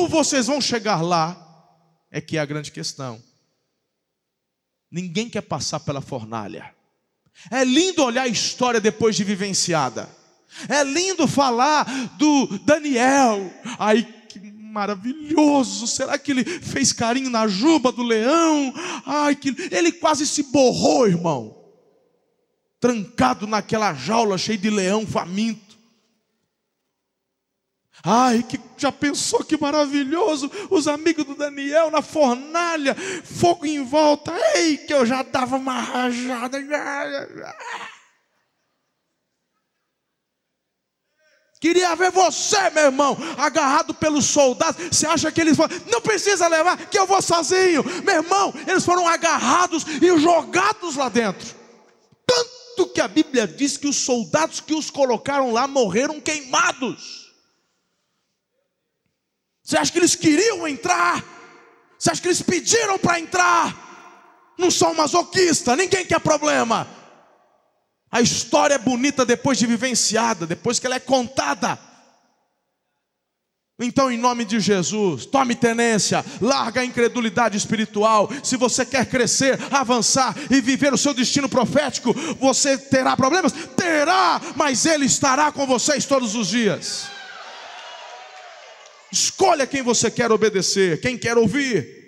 como 0.00 0.08
vocês 0.08 0.46
vão 0.46 0.60
chegar 0.62 1.02
lá? 1.02 1.36
É 2.10 2.20
que 2.22 2.38
é 2.38 2.40
a 2.40 2.46
grande 2.46 2.72
questão. 2.72 3.22
Ninguém 4.90 5.28
quer 5.28 5.42
passar 5.42 5.80
pela 5.80 6.00
fornalha. 6.00 6.74
É 7.50 7.64
lindo 7.64 8.02
olhar 8.02 8.22
a 8.22 8.28
história 8.28 8.80
depois 8.80 9.14
de 9.14 9.24
vivenciada. 9.24 10.08
É 10.68 10.82
lindo 10.82 11.28
falar 11.28 11.84
do 12.16 12.58
Daniel. 12.60 13.52
Ai, 13.78 14.02
que 14.28 14.40
maravilhoso. 14.40 15.86
Será 15.86 16.18
que 16.18 16.30
ele 16.30 16.44
fez 16.44 16.92
carinho 16.92 17.28
na 17.28 17.46
juba 17.46 17.92
do 17.92 18.02
leão? 18.02 18.72
Ai, 19.04 19.36
que 19.36 19.54
ele 19.70 19.92
quase 19.92 20.26
se 20.26 20.44
borrou, 20.44 21.06
irmão. 21.06 21.56
Trancado 22.80 23.46
naquela 23.46 23.92
jaula 23.92 24.38
cheia 24.38 24.56
de 24.56 24.70
leão 24.70 25.06
faminto. 25.06 25.69
Ai, 28.02 28.42
que 28.42 28.58
já 28.78 28.90
pensou 28.90 29.44
que 29.44 29.60
maravilhoso? 29.60 30.50
Os 30.70 30.88
amigos 30.88 31.24
do 31.24 31.34
Daniel 31.34 31.90
na 31.90 32.00
fornalha, 32.00 32.94
fogo 33.24 33.66
em 33.66 33.84
volta. 33.84 34.32
Ei, 34.54 34.78
que 34.78 34.94
eu 34.94 35.04
já 35.04 35.22
dava 35.22 35.56
uma 35.56 35.78
rajada. 35.78 36.58
Queria 41.60 41.94
ver 41.94 42.10
você, 42.10 42.70
meu 42.70 42.84
irmão, 42.84 43.14
agarrado 43.36 43.92
pelos 43.92 44.24
soldados. 44.24 44.82
Você 44.90 45.06
acha 45.06 45.30
que 45.30 45.42
eles 45.42 45.54
foram? 45.54 45.76
Não 45.92 46.00
precisa 46.00 46.48
levar, 46.48 46.78
que 46.86 46.98
eu 46.98 47.06
vou 47.06 47.20
sozinho. 47.20 47.84
Meu 48.02 48.14
irmão, 48.14 48.54
eles 48.66 48.82
foram 48.82 49.06
agarrados 49.06 49.84
e 49.86 50.18
jogados 50.18 50.96
lá 50.96 51.10
dentro. 51.10 51.54
Tanto 52.26 52.88
que 52.94 53.00
a 53.00 53.08
Bíblia 53.08 53.46
diz 53.46 53.76
que 53.76 53.86
os 53.86 53.96
soldados 53.96 54.60
que 54.60 54.72
os 54.72 54.88
colocaram 54.88 55.52
lá 55.52 55.68
morreram 55.68 56.18
queimados. 56.18 57.29
Você 59.70 59.76
acha 59.76 59.92
que 59.92 60.00
eles 60.00 60.16
queriam 60.16 60.66
entrar? 60.66 61.24
Você 61.96 62.10
acha 62.10 62.20
que 62.20 62.26
eles 62.26 62.42
pediram 62.42 62.98
para 62.98 63.20
entrar? 63.20 64.52
Não 64.58 64.68
são 64.68 64.92
masoquistas, 64.94 65.78
ninguém 65.78 66.04
quer 66.04 66.18
problema. 66.18 66.88
A 68.10 68.20
história 68.20 68.74
é 68.74 68.78
bonita 68.78 69.24
depois 69.24 69.58
de 69.58 69.68
vivenciada, 69.68 70.44
depois 70.44 70.80
que 70.80 70.86
ela 70.86 70.96
é 70.96 70.98
contada. 70.98 71.78
Então, 73.78 74.10
em 74.10 74.18
nome 74.18 74.44
de 74.44 74.58
Jesus, 74.58 75.24
tome 75.24 75.54
tenência, 75.54 76.24
larga 76.40 76.80
a 76.80 76.84
incredulidade 76.84 77.56
espiritual. 77.56 78.28
Se 78.42 78.56
você 78.56 78.84
quer 78.84 79.06
crescer, 79.06 79.56
avançar 79.70 80.34
e 80.50 80.60
viver 80.60 80.92
o 80.92 80.98
seu 80.98 81.14
destino 81.14 81.48
profético, 81.48 82.12
você 82.40 82.76
terá 82.76 83.16
problemas? 83.16 83.52
Terá, 83.76 84.40
mas 84.56 84.84
Ele 84.84 85.06
estará 85.06 85.52
com 85.52 85.64
vocês 85.64 86.06
todos 86.06 86.34
os 86.34 86.48
dias. 86.48 87.19
Escolha 89.12 89.66
quem 89.66 89.82
você 89.82 90.10
quer 90.10 90.30
obedecer, 90.30 91.00
quem 91.00 91.18
quer 91.18 91.36
ouvir. 91.36 91.98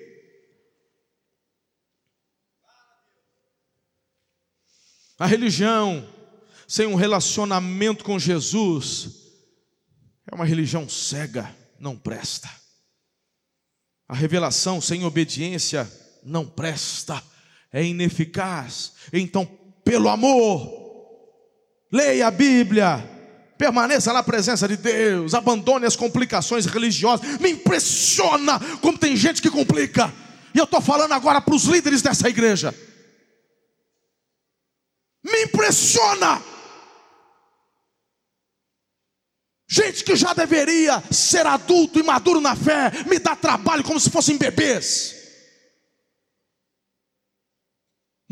A 5.19 5.27
religião 5.27 6.09
sem 6.67 6.87
um 6.87 6.95
relacionamento 6.95 8.05
com 8.05 8.19
Jesus 8.19 9.23
é 10.31 10.35
uma 10.35 10.45
religião 10.45 10.89
cega 10.89 11.55
não 11.83 11.97
presta. 11.97 12.49
A 14.09 14.15
revelação 14.15 14.81
sem 14.81 15.05
obediência 15.05 15.91
não 16.23 16.47
presta, 16.47 17.23
é 17.73 17.85
ineficaz. 17.85 18.93
Então, 19.13 19.45
pelo 19.85 20.09
amor, 20.09 20.71
leia 21.91 22.29
a 22.29 22.31
Bíblia, 22.31 22.99
permaneça 23.63 24.13
na 24.13 24.25
presença 24.25 24.67
de 24.67 24.77
Deus, 24.77 25.35
abandone 25.35 25.87
as 25.87 25.95
complicações 25.95 26.67
religiosas. 26.67 27.39
Me 27.39 27.51
impressiona 27.51 28.59
como 28.81 28.99
tem 28.99 29.17
gente 29.17 29.41
que 29.41 29.49
complica. 29.49 30.13
E 30.53 30.59
eu 30.59 30.65
estou 30.65 30.81
falando 30.81 31.13
agora 31.13 31.41
para 31.41 31.55
os 31.55 31.63
líderes 31.67 32.03
dessa 32.03 32.29
igreja. 32.29 32.75
Me 35.23 35.45
impressiona 35.45 36.43
Gente 39.75 40.05
que 40.05 40.15
já 40.15 40.35
deveria 40.35 41.03
ser 41.11 41.47
adulto 41.47 41.99
e 41.99 42.03
maduro 42.03 42.43
na 42.43 42.55
fé, 42.55 42.93
me 43.09 43.19
dá 43.19 43.35
trabalho 43.35 43.83
como 43.83 43.99
se 43.99 44.11
fossem 44.11 44.37
bebês. 44.37 45.22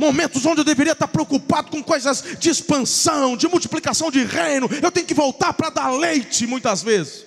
Momentos 0.00 0.46
onde 0.46 0.62
eu 0.62 0.64
deveria 0.64 0.94
estar 0.94 1.06
preocupado 1.06 1.70
com 1.70 1.82
coisas 1.82 2.38
de 2.38 2.48
expansão, 2.48 3.36
de 3.36 3.46
multiplicação 3.46 4.10
de 4.10 4.24
reino, 4.24 4.66
eu 4.82 4.90
tenho 4.90 5.06
que 5.06 5.12
voltar 5.12 5.52
para 5.52 5.68
dar 5.68 5.90
leite 5.90 6.46
muitas 6.46 6.82
vezes. 6.82 7.26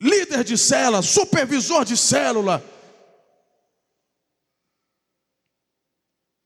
Líder 0.00 0.42
de 0.42 0.58
célula, 0.58 1.02
supervisor 1.02 1.84
de 1.84 1.96
célula, 1.96 2.64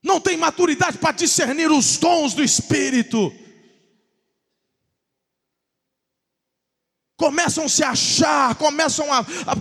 não 0.02 0.20
tem 0.20 0.36
maturidade 0.36 0.98
para 0.98 1.12
discernir 1.12 1.70
os 1.70 1.96
dons 1.96 2.34
do 2.34 2.44
Espírito. 2.44 3.32
começam 7.16 7.66
a 7.66 7.68
se 7.68 7.84
achar, 7.84 8.54
começam 8.56 9.12
a, 9.12 9.20
a 9.20 9.54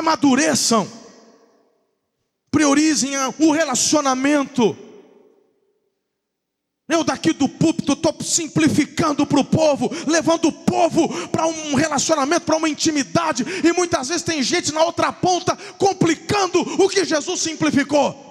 amadureçam, 0.00 0.90
priorizem 2.50 3.12
o 3.38 3.52
relacionamento. 3.52 4.76
Eu 6.88 7.04
daqui 7.04 7.32
do 7.32 7.48
púlpito 7.48 7.92
estou 7.92 8.16
simplificando 8.20 9.24
para 9.24 9.38
o 9.38 9.44
povo, 9.44 9.88
levando 10.08 10.46
o 10.46 10.52
povo 10.52 11.28
para 11.28 11.46
um 11.46 11.74
relacionamento, 11.74 12.46
para 12.46 12.56
uma 12.56 12.68
intimidade, 12.68 13.44
e 13.64 13.72
muitas 13.72 14.08
vezes 14.08 14.24
tem 14.24 14.42
gente 14.42 14.72
na 14.72 14.82
outra 14.82 15.12
ponta 15.12 15.56
complicando 15.78 16.60
o 16.60 16.88
que 16.88 17.04
Jesus 17.04 17.40
simplificou. 17.40 18.28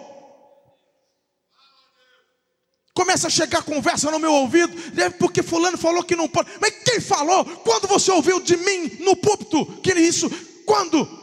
Começa 2.93 3.27
a 3.27 3.29
chegar 3.29 3.63
conversa 3.63 4.11
no 4.11 4.19
meu 4.19 4.33
ouvido, 4.33 4.75
é 4.99 5.09
porque 5.09 5.41
fulano 5.41 5.77
falou 5.77 6.03
que 6.03 6.17
não 6.17 6.27
pode. 6.27 6.49
Mas 6.59 6.83
quem 6.83 6.99
falou? 6.99 7.45
Quando 7.45 7.87
você 7.87 8.11
ouviu 8.11 8.41
de 8.41 8.57
mim 8.57 8.97
no 8.99 9.15
púlpito 9.15 9.65
que 9.81 9.93
isso? 9.93 10.29
Quando? 10.65 11.18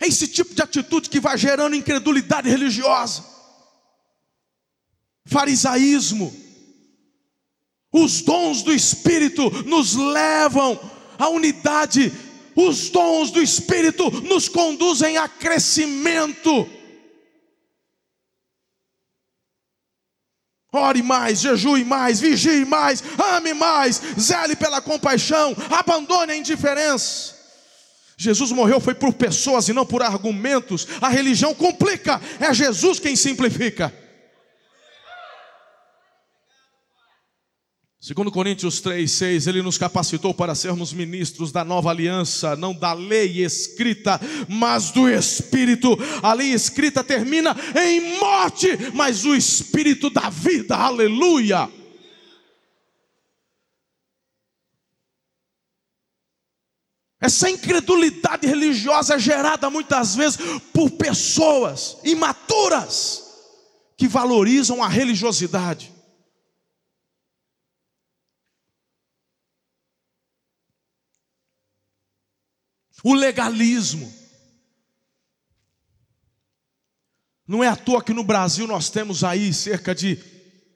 É 0.00 0.06
esse 0.06 0.26
tipo 0.26 0.54
de 0.54 0.62
atitude 0.62 1.10
que 1.10 1.20
vai 1.20 1.36
gerando 1.36 1.76
incredulidade 1.76 2.48
religiosa, 2.48 3.22
farisaísmo. 5.26 6.34
Os 7.92 8.22
dons 8.22 8.62
do 8.62 8.72
Espírito 8.72 9.50
nos 9.64 9.94
levam 9.94 10.80
à 11.18 11.28
unidade, 11.28 12.10
os 12.56 12.88
dons 12.88 13.30
do 13.30 13.42
Espírito 13.42 14.10
nos 14.22 14.48
conduzem 14.48 15.18
a 15.18 15.28
crescimento. 15.28 16.66
Ore 20.72 21.02
mais, 21.02 21.40
jejue 21.40 21.84
mais, 21.84 22.20
vigie 22.20 22.64
mais, 22.64 23.02
ame 23.34 23.52
mais, 23.52 24.00
zele 24.18 24.54
pela 24.54 24.80
compaixão, 24.80 25.54
abandone 25.68 26.32
a 26.32 26.36
indiferença. 26.36 27.39
Jesus 28.20 28.52
morreu 28.52 28.78
foi 28.78 28.92
por 28.92 29.14
pessoas 29.14 29.66
e 29.70 29.72
não 29.72 29.86
por 29.86 30.02
argumentos. 30.02 30.86
A 31.00 31.08
religião 31.08 31.54
complica, 31.54 32.20
é 32.38 32.52
Jesus 32.52 32.98
quem 33.00 33.16
simplifica. 33.16 33.90
Segundo 37.98 38.30
Coríntios 38.30 38.78
3, 38.82 39.10
6, 39.10 39.46
ele 39.46 39.62
nos 39.62 39.78
capacitou 39.78 40.34
para 40.34 40.54
sermos 40.54 40.92
ministros 40.92 41.50
da 41.50 41.64
nova 41.64 41.88
aliança, 41.88 42.54
não 42.56 42.74
da 42.74 42.92
lei 42.92 43.42
escrita, 43.42 44.20
mas 44.46 44.90
do 44.90 45.08
Espírito. 45.08 45.98
A 46.22 46.34
lei 46.34 46.52
escrita 46.52 47.02
termina 47.02 47.56
em 47.74 48.18
morte, 48.18 48.68
mas 48.92 49.24
o 49.24 49.34
Espírito 49.34 50.10
da 50.10 50.28
vida, 50.28 50.76
aleluia. 50.76 51.70
Essa 57.20 57.50
incredulidade 57.50 58.46
religiosa 58.46 59.14
é 59.14 59.18
gerada 59.18 59.68
muitas 59.68 60.14
vezes 60.14 60.38
por 60.72 60.90
pessoas 60.92 61.98
imaturas 62.02 63.22
que 63.96 64.08
valorizam 64.08 64.82
a 64.82 64.88
religiosidade. 64.88 65.92
o 73.02 73.14
legalismo. 73.14 74.12
Não 77.46 77.64
é 77.64 77.68
à 77.68 77.76
toa 77.76 78.02
que 78.02 78.12
no 78.12 78.22
Brasil 78.22 78.66
nós 78.66 78.90
temos 78.90 79.24
aí 79.24 79.52
cerca 79.52 79.94
de, 79.94 80.18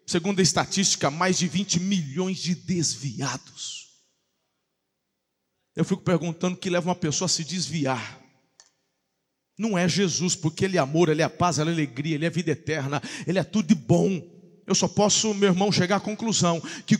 segundo 0.07 0.41
a 0.41 0.43
estatística, 0.43 1.11
mais 1.11 1.39
de 1.39 1.47
20 1.47 1.81
milhões 1.81 2.39
de 2.39 2.55
desviados. 2.55 3.84
Eu 5.75 5.85
fico 5.85 6.03
perguntando 6.03 6.57
o 6.57 6.59
que 6.59 6.71
leva 6.71 6.89
uma 6.89 6.95
pessoa 6.95 7.27
a 7.27 7.29
se 7.29 7.45
desviar. 7.45 8.21
Não 9.59 9.79
é 9.79 9.89
Jesus, 9.89 10.35
porque 10.35 10.65
Ele 10.65 10.77
é 10.77 10.81
amor, 10.81 11.09
Ele 11.09 11.23
é 11.23 11.29
paz, 11.29 11.59
Ele 11.59 11.71
é 11.71 11.73
alegria, 11.73 12.15
Ele 12.15 12.27
é 12.27 12.31
vida 12.31 12.51
eterna, 12.51 13.03
Ele 13.27 13.39
é 13.39 13.45
tudo 13.45 13.69
de 13.69 13.75
bom. 13.75 14.23
Eu 14.67 14.75
só 14.75 14.89
posso, 14.89 15.35
meu 15.35 15.51
irmão, 15.51 15.71
chegar 15.71 15.97
à 15.97 16.01
conclusão 16.01 16.61
que 16.87 16.97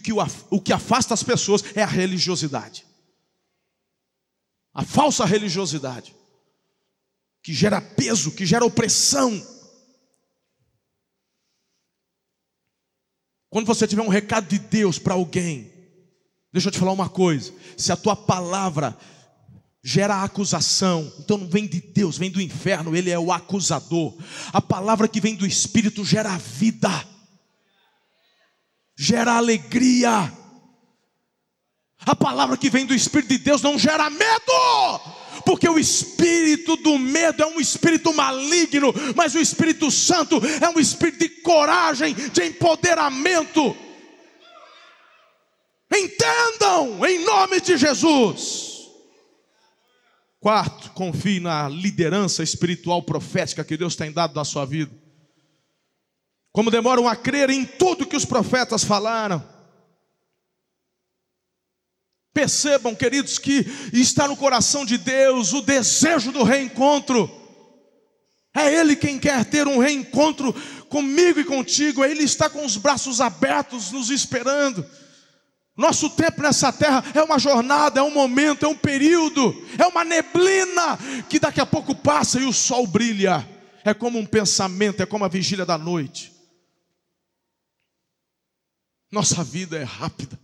o 0.51 0.61
que 0.61 0.73
afasta 0.73 1.15
as 1.15 1.23
pessoas 1.23 1.65
é 1.75 1.83
a 1.83 1.87
religiosidade 1.87 2.85
a 4.75 4.85
falsa 4.85 5.25
religiosidade, 5.25 6.15
que 7.41 7.55
gera 7.55 7.81
peso, 7.81 8.33
que 8.33 8.45
gera 8.45 8.65
opressão. 8.65 9.31
Quando 13.49 13.67
você 13.67 13.87
tiver 13.87 14.03
um 14.03 14.09
recado 14.09 14.49
de 14.49 14.59
Deus 14.59 14.99
para 14.99 15.15
alguém, 15.15 15.73
deixa 16.55 16.69
eu 16.69 16.73
te 16.73 16.79
falar 16.79 16.93
uma 16.93 17.11
coisa: 17.11 17.53
se 17.77 17.93
a 17.93 17.97
tua 17.97 18.17
palavra 18.17 18.97
gera 19.83 20.23
acusação, 20.23 21.13
então 21.19 21.37
não 21.37 21.47
vem 21.47 21.67
de 21.67 21.83
Deus, 21.83 22.17
vem 22.17 22.31
do 22.31 22.41
inferno, 22.41 22.97
ele 22.97 23.11
é 23.11 23.19
o 23.19 23.31
acusador. 23.31 24.17
A 24.51 24.63
palavra 24.63 25.07
que 25.07 25.21
vem 25.21 25.35
do 25.35 25.47
Espírito 25.47 26.03
gera 26.03 26.39
vida, 26.39 27.07
gera 28.97 29.35
alegria 29.35 30.33
a 32.07 32.15
palavra 32.15 32.57
que 32.57 32.69
vem 32.69 32.85
do 32.85 32.95
Espírito 32.95 33.31
de 33.31 33.39
Deus 33.39 33.63
não 33.63 33.79
gera 33.79 34.11
medo, 34.11 35.01
porque 35.45 35.69
o 35.69 35.79
espírito 35.79 36.77
do 36.77 36.99
medo 36.99 37.43
é 37.43 37.47
um 37.47 37.61
espírito 37.61 38.13
maligno, 38.13 38.93
mas 39.15 39.35
o 39.35 39.39
Espírito 39.39 39.91
Santo 39.91 40.41
é 40.61 40.69
um 40.69 40.79
espírito 40.79 41.19
de 41.21 41.29
coragem, 41.29 42.15
de 42.15 42.45
empoderamento. 42.45 43.77
Entendam, 45.97 47.05
em 47.07 47.25
nome 47.25 47.61
de 47.61 47.77
Jesus. 47.77 48.75
Quarto, 50.41 50.91
confie 50.93 51.41
na 51.41 51.69
liderança 51.69 52.43
espiritual 52.43 53.03
profética 53.03 53.65
que 53.65 53.77
Deus 53.77 53.97
tem 53.97 54.13
dado 54.13 54.35
na 54.35 54.45
sua 54.45 54.67
vida. 54.67 54.93
Como 56.53 56.71
demoram 56.71 57.09
a 57.09 57.17
crer 57.17 57.51
em 57.51 57.65
tudo 57.65 58.07
que 58.07 58.17
os 58.17 58.25
profetas 58.25 58.85
falaram, 58.85 59.43
Percebam, 62.35 62.97
queridos, 62.97 63.39
que 63.39 63.65
está 63.93 64.27
no 64.27 64.37
coração 64.37 64.85
de 64.85 64.99
Deus 64.99 65.53
o 65.53 65.63
desejo 65.63 66.33
do 66.33 66.43
reencontro. 66.43 67.31
É 68.53 68.75
Ele 68.75 68.97
quem 68.97 69.21
quer 69.21 69.45
ter 69.45 69.69
um 69.69 69.79
reencontro 69.79 70.53
comigo 70.89 71.39
e 71.39 71.45
contigo. 71.45 72.05
Ele 72.05 72.25
está 72.25 72.51
com 72.51 72.67
os 72.67 72.77
braços 72.77 73.21
abertos, 73.21 73.93
nos 73.93 74.11
esperando. 74.11 74.85
Nosso 75.77 76.09
tempo 76.11 76.41
nessa 76.41 76.73
terra 76.73 77.03
é 77.15 77.23
uma 77.23 77.39
jornada, 77.39 77.99
é 77.99 78.03
um 78.03 78.13
momento, 78.13 78.65
é 78.65 78.69
um 78.69 78.77
período, 78.77 79.53
é 79.77 79.87
uma 79.87 80.05
neblina 80.05 80.97
que 81.29 81.41
daqui 81.41 81.61
a 81.61 81.67
pouco 81.67 81.95
passa 81.95 82.39
e 82.39 82.45
o 82.45 82.53
sol 82.53 82.87
brilha. 82.87 83.49
É 83.85 83.93
como 83.93 84.19
um 84.19 84.25
pensamento, 84.25 85.03
é 85.03 85.07
como 85.07 85.25
a 85.25 85.29
vigília 85.29 85.67
da 85.67 85.77
noite. 85.77 86.33
Nossa 89.11 89.43
vida 89.43 89.77
é 89.77 89.83
rápida. 89.83 90.39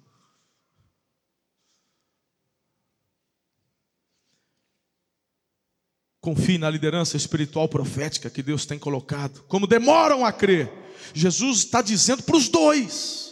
Confie 6.21 6.59
na 6.59 6.69
liderança 6.69 7.17
espiritual 7.17 7.69
profética 7.69 8.29
que 8.29 8.43
Deus 8.43 8.67
tem 8.67 8.79
colocado. 8.79 9.43
Como 9.45 9.67
demoram 9.67 10.25
a 10.25 10.33
crer, 10.33 10.71
Jesus 11.15 11.61
está 11.61 11.81
dizendo 11.81 12.23
para 12.23 12.37
os 12.37 12.49
dois. 12.49 13.30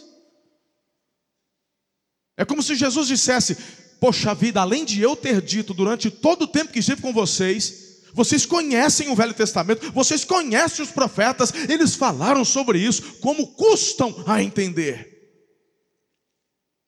É 2.39 2.45
como 2.45 2.63
se 2.63 2.73
Jesus 2.73 3.09
dissesse: 3.09 3.57
Poxa 3.99 4.33
vida, 4.33 4.61
além 4.61 4.85
de 4.85 5.01
eu 5.01 5.13
ter 5.13 5.41
dito 5.41 5.73
durante 5.73 6.09
todo 6.09 6.43
o 6.43 6.47
tempo 6.47 6.71
que 6.71 6.79
estive 6.79 7.01
com 7.01 7.11
vocês, 7.11 7.99
vocês 8.13 8.45
conhecem 8.45 9.09
o 9.09 9.15
Velho 9.15 9.33
Testamento, 9.33 9.91
vocês 9.91 10.23
conhecem 10.23 10.83
os 10.83 10.89
profetas, 10.89 11.53
eles 11.67 11.95
falaram 11.95 12.45
sobre 12.45 12.79
isso, 12.79 13.19
como 13.19 13.45
custam 13.47 14.23
a 14.25 14.41
entender. 14.41 15.19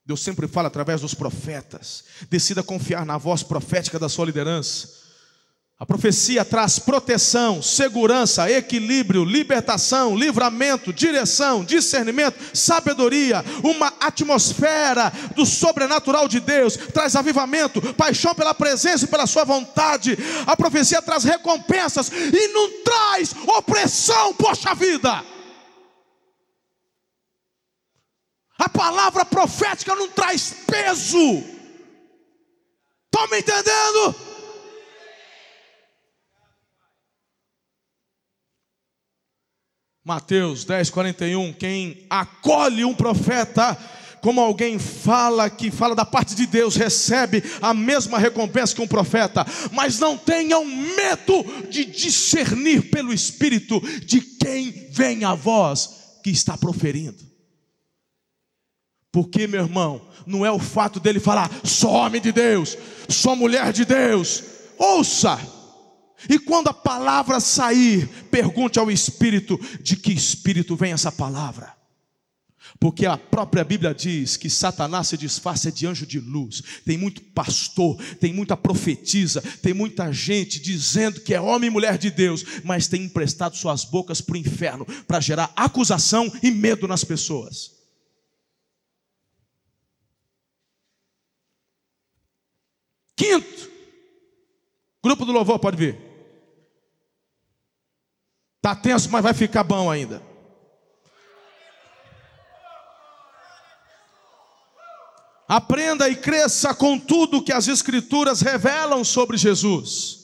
Deus 0.06 0.22
sempre 0.22 0.48
fala 0.48 0.70
através 0.70 1.02
dos 1.02 1.14
profetas. 1.14 2.06
Decida 2.30 2.64
confiar 2.64 3.06
na 3.06 3.18
voz 3.18 3.44
profética 3.44 4.00
da 4.00 4.08
sua 4.08 4.26
liderança. 4.26 5.01
A 5.82 5.86
profecia 5.86 6.46
traz 6.46 6.78
proteção, 6.78 7.60
segurança, 7.60 8.52
equilíbrio, 8.52 9.26
libertação, 9.26 10.16
livramento, 10.16 10.94
direção, 10.94 11.66
discernimento, 11.66 12.38
sabedoria, 12.56 13.44
uma 13.64 13.92
atmosfera 14.00 15.12
do 15.36 15.44
sobrenatural 15.44 16.28
de 16.28 16.40
Deus, 16.40 16.78
traz 16.78 17.16
avivamento, 17.16 17.82
paixão 17.96 18.36
pela 18.36 18.54
presença 18.54 19.06
e 19.06 19.08
pela 19.08 19.26
sua 19.26 19.44
vontade. 19.44 20.16
A 20.46 20.56
profecia 20.56 21.02
traz 21.02 21.24
recompensas 21.24 22.12
e 22.12 22.48
não 22.50 22.84
traz 22.84 23.34
opressão, 23.48 24.36
poxa 24.36 24.76
vida. 24.76 25.26
A 28.60 28.70
palavra 28.70 29.26
profética 29.26 29.96
não 29.96 30.10
traz 30.10 30.54
peso. 30.68 31.44
Estão 33.08 33.28
me 33.32 33.40
entendendo? 33.40 34.31
Mateus 40.12 40.66
10, 40.66 40.90
41, 40.90 41.54
quem 41.54 42.06
acolhe 42.10 42.84
um 42.84 42.94
profeta, 42.94 43.78
como 44.22 44.42
alguém 44.42 44.78
fala 44.78 45.50
que 45.50 45.72
fala 45.72 45.96
da 45.96 46.04
parte 46.04 46.36
de 46.36 46.46
Deus, 46.46 46.76
recebe 46.76 47.42
a 47.62 47.74
mesma 47.74 48.20
recompensa 48.20 48.76
que 48.76 48.82
um 48.82 48.88
profeta, 48.88 49.46
mas 49.72 50.00
não 50.00 50.18
tenham 50.18 50.66
medo 50.66 51.46
de 51.70 51.86
discernir 51.86 52.92
pelo 52.92 53.14
Espírito 53.14 53.80
de 54.06 54.20
quem 54.20 54.90
vem 54.92 55.24
a 55.24 55.34
voz 55.34 56.20
que 56.22 56.30
está 56.30 56.58
proferindo. 56.58 57.24
Porque, 59.14 59.48
meu 59.48 59.62
irmão, 59.62 60.02
não 60.28 60.46
é 60.46 60.52
o 60.52 60.60
fato 60.60 61.00
dele 61.00 61.22
falar, 61.22 61.50
sou 61.64 61.92
homem 61.92 62.20
de 62.20 62.34
Deus, 62.34 62.78
sou 63.08 63.34
mulher 63.34 63.72
de 63.72 63.86
Deus, 63.86 64.44
ouça, 64.78 65.40
e 66.30 66.40
quando 66.40 66.68
a 66.68 66.74
palavra 66.74 67.40
sair, 67.40 68.08
pergunte 68.30 68.80
ao 68.80 68.92
Espírito 68.92 69.60
de 69.82 69.96
que 69.96 70.12
Espírito 70.12 70.76
vem 70.76 70.94
essa 70.94 71.12
palavra. 71.12 71.82
Porque 72.80 73.06
a 73.06 73.18
própria 73.18 73.64
Bíblia 73.64 73.94
diz 73.94 74.38
que 74.38 74.50
Satanás 74.50 75.08
se 75.08 75.18
disfarça 75.18 75.72
de 75.72 75.86
anjo 75.86 76.06
de 76.06 76.20
luz. 76.20 76.64
Tem 76.86 76.98
muito 76.98 77.22
pastor, 77.22 77.96
tem 78.20 78.34
muita 78.34 78.56
profetisa, 78.58 79.42
tem 79.62 79.74
muita 79.74 80.12
gente 80.12 80.60
dizendo 80.60 81.22
que 81.22 81.34
é 81.34 81.42
homem 81.42 81.68
e 81.68 81.72
mulher 81.72 81.98
de 81.98 82.10
Deus, 82.10 82.44
mas 82.64 82.88
tem 82.88 83.04
emprestado 83.04 83.56
suas 83.56 83.84
bocas 83.84 84.22
para 84.22 84.34
o 84.34 84.38
inferno 84.38 84.86
para 85.08 85.20
gerar 85.20 85.52
acusação 85.56 86.32
e 86.42 86.50
medo 86.50 86.88
nas 86.88 87.04
pessoas. 87.04 87.72
Quinto, 93.16 93.70
grupo 95.04 95.26
do 95.26 95.32
louvor 95.32 95.60
pode 95.60 95.78
vir. 95.78 96.11
Está 98.62 98.76
tenso, 98.76 99.10
mas 99.10 99.24
vai 99.24 99.34
ficar 99.34 99.64
bom 99.64 99.90
ainda. 99.90 100.22
Aprenda 105.48 106.08
e 106.08 106.16
cresça 106.16 106.72
com 106.72 107.00
tudo 107.00 107.44
que 107.44 107.52
as 107.52 107.68
Escrituras 107.68 108.42
revelam 108.42 109.04
sobre 109.04 109.36
Jesus. 109.36 110.20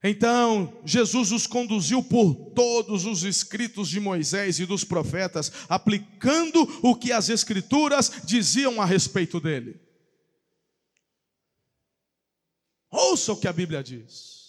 Então, 0.00 0.80
Jesus 0.84 1.32
os 1.32 1.44
conduziu 1.44 2.04
por 2.04 2.34
todos 2.54 3.04
os 3.04 3.24
escritos 3.24 3.88
de 3.88 3.98
Moisés 3.98 4.60
e 4.60 4.64
dos 4.64 4.84
profetas, 4.84 5.50
aplicando 5.68 6.62
o 6.84 6.94
que 6.94 7.10
as 7.10 7.28
Escrituras 7.28 8.12
diziam 8.24 8.80
a 8.80 8.84
respeito 8.84 9.40
dele. 9.40 9.80
Ouça 12.88 13.32
o 13.32 13.36
que 13.36 13.48
a 13.48 13.52
Bíblia 13.52 13.82
diz. 13.82 14.41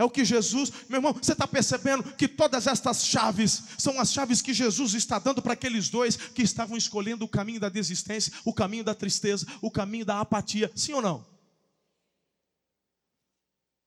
É 0.00 0.02
o 0.02 0.08
que 0.08 0.24
Jesus, 0.24 0.72
meu 0.88 0.96
irmão, 0.96 1.12
você 1.12 1.32
está 1.32 1.46
percebendo 1.46 2.02
que 2.14 2.26
todas 2.26 2.66
estas 2.66 3.04
chaves 3.04 3.64
são 3.76 4.00
as 4.00 4.10
chaves 4.10 4.40
que 4.40 4.54
Jesus 4.54 4.94
está 4.94 5.18
dando 5.18 5.42
para 5.42 5.52
aqueles 5.52 5.90
dois 5.90 6.16
que 6.16 6.40
estavam 6.40 6.74
escolhendo 6.74 7.26
o 7.26 7.28
caminho 7.28 7.60
da 7.60 7.68
desistência, 7.68 8.32
o 8.42 8.54
caminho 8.54 8.82
da 8.82 8.94
tristeza, 8.94 9.46
o 9.60 9.70
caminho 9.70 10.06
da 10.06 10.18
apatia, 10.18 10.72
sim 10.74 10.94
ou 10.94 11.02
não? 11.02 11.26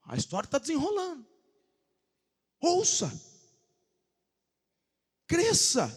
A 0.04 0.15
história 0.15 0.45
está 0.45 0.60
desenrolando. 0.60 1.26
Ouça, 2.62 3.12
cresça. 5.26 5.88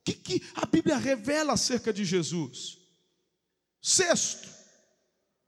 O 0.00 0.02
que, 0.02 0.14
que 0.14 0.42
a 0.56 0.66
Bíblia 0.66 0.96
revela 0.96 1.52
acerca 1.52 1.92
de 1.92 2.04
Jesus? 2.04 2.78
Sexto, 3.80 4.48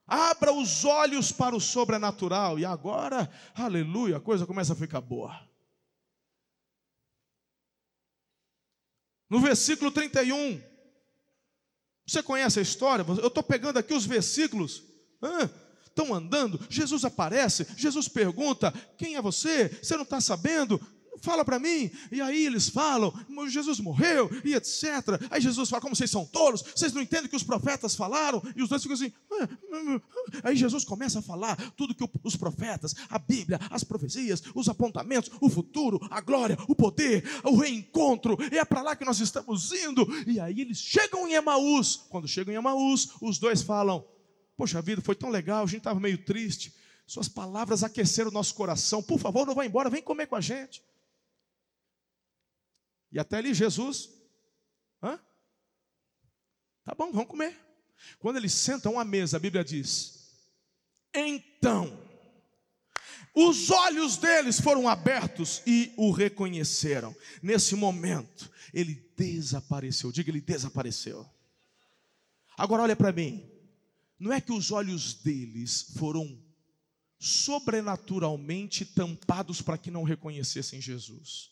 Abra 0.07 0.53
os 0.53 0.85
olhos 0.85 1.33
para 1.33 1.57
o 1.57 1.61
sobrenatural. 1.61 2.59
E 2.59 2.65
agora, 2.65 3.31
aleluia, 3.55 4.19
a 4.19 4.21
coisa 4.21 4.47
começa 4.47 4.73
a 4.73 4.77
ficar 4.77 5.01
boa. 5.01 5.37
No 9.29 9.41
versículo 9.41 9.91
31, 9.91 10.63
você 12.07 12.23
conhece 12.23 12.61
a 12.61 12.63
história? 12.63 13.05
Eu 13.21 13.27
estou 13.27 13.43
pegando 13.43 13.79
aqui 13.79 13.93
os 13.93 14.07
versículos. 14.07 14.85
Estão 15.85 16.15
andando, 16.15 16.65
Jesus 16.71 17.05
aparece, 17.05 17.67
Jesus 17.77 18.07
pergunta: 18.07 18.73
Quem 18.97 19.17
é 19.17 19.23
você? 19.23 19.69
Você 19.69 19.97
não 19.97 20.05
está 20.05 20.21
sabendo? 20.21 20.81
fala 21.21 21.45
para 21.45 21.59
mim. 21.59 21.91
E 22.11 22.21
aí 22.21 22.47
eles 22.47 22.69
falam, 22.69 23.13
Jesus 23.49 23.81
morreu 23.81 24.31
e 24.45 24.55
etc. 24.55 24.85
Aí 25.31 25.41
Jesus 25.41 25.69
fala, 25.69 25.81
como 25.81 25.97
vocês 25.97 26.11
são 26.11 26.25
tolos, 26.25 26.63
vocês 26.63 26.93
não 26.93 27.03
entendem 27.03 27.27
o 27.27 27.29
que 27.29 27.37
os 27.37 27.43
profetas 27.43 27.95
falaram. 27.95 28.43
E 28.55 28.63
os 28.63 28.69
dois 28.69 28.83
ficam 28.83 28.95
assim. 28.95 29.13
Aí 30.43 30.57
Jesus 30.57 30.85
começa 30.85 31.19
a 31.19 31.23
falar 31.23 31.57
tudo 31.73 31.95
que 31.95 32.09
os 32.25 32.37
profetas, 32.37 32.95
a 33.09 33.19
Bíblia, 33.19 33.59
as 33.71 33.85
profecias, 33.85 34.43
os 34.55 34.69
apontamentos, 34.69 35.31
o 35.41 35.49
futuro, 35.49 35.99
a 36.11 36.21
glória, 36.21 36.57
o 36.69 36.75
poder, 36.75 37.25
o 37.45 37.57
reencontro. 37.57 38.37
É 38.53 38.65
para 38.65 38.83
lá 38.83 38.97
que 38.97 39.05
nós 39.05 39.21
estamos 39.21 39.73
indo. 39.73 40.07
E 40.27 40.41
aí 40.41 40.61
eles 40.61 40.79
chegam 40.79 41.29
em 41.29 41.35
Emaús. 41.35 41.97
Quando 42.09 42.29
chegam 42.29 42.53
em 42.55 42.57
Emaús, 42.57 43.11
os 43.21 43.39
dois 43.39 43.63
falam: 43.63 44.07
Poxa 44.57 44.81
vida, 44.81 45.03
foi 45.03 45.15
tão 45.15 45.31
legal, 45.31 45.65
a 45.65 45.67
gente 45.67 45.79
estava 45.79 46.01
meio 46.01 46.25
triste. 46.25 46.75
Suas 47.07 47.29
palavras 47.29 47.85
aqueceram 47.85 48.31
o 48.31 48.35
nosso 48.35 48.55
coração. 48.55 49.03
Por 49.03 49.19
favor, 49.19 49.47
não 49.47 49.55
vá 49.55 49.65
embora, 49.65 49.91
vem 49.91 50.03
comer 50.03 50.27
com 50.27 50.35
a 50.35 50.41
gente. 50.41 50.83
E 53.13 53.19
até 53.19 53.37
ali 53.37 53.55
Jesus, 53.55 54.11
hã? 55.03 55.19
Tá 56.85 56.95
bom, 56.95 57.13
vamos 57.13 57.29
comer. 57.29 57.66
Quando 58.19 58.37
eles 58.37 58.53
sentam 58.53 58.99
à 58.99 59.05
mesa, 59.05 59.37
a 59.37 59.41
Bíblia 59.41 59.65
diz: 59.65 60.31
Então, 61.15 61.99
os 63.35 63.71
olhos 63.71 64.17
deles 64.17 64.61
foram 64.61 64.89
abertos 64.89 65.63
e 65.67 65.93
o 65.97 66.11
reconheceram. 66.11 67.15
Nesse 67.43 67.75
momento, 67.75 68.51
ele 68.73 68.95
desapareceu. 69.17 70.11
Diga, 70.11 70.31
ele 70.31 70.41
desapareceu. 70.41 71.29
Agora 72.57 72.83
olha 72.83 72.97
para 72.97 73.13
mim. 73.13 73.47
Não 74.19 74.33
é 74.33 74.41
que 74.41 74.53
os 74.53 74.71
olhos 74.71 75.13
deles 75.13 75.93
foram 75.99 76.43
sobrenaturalmente 77.19 78.85
tampados 78.85 79.61
para 79.61 79.77
que 79.77 79.91
não 79.91 80.03
reconhecessem 80.03 80.81
Jesus. 80.81 81.51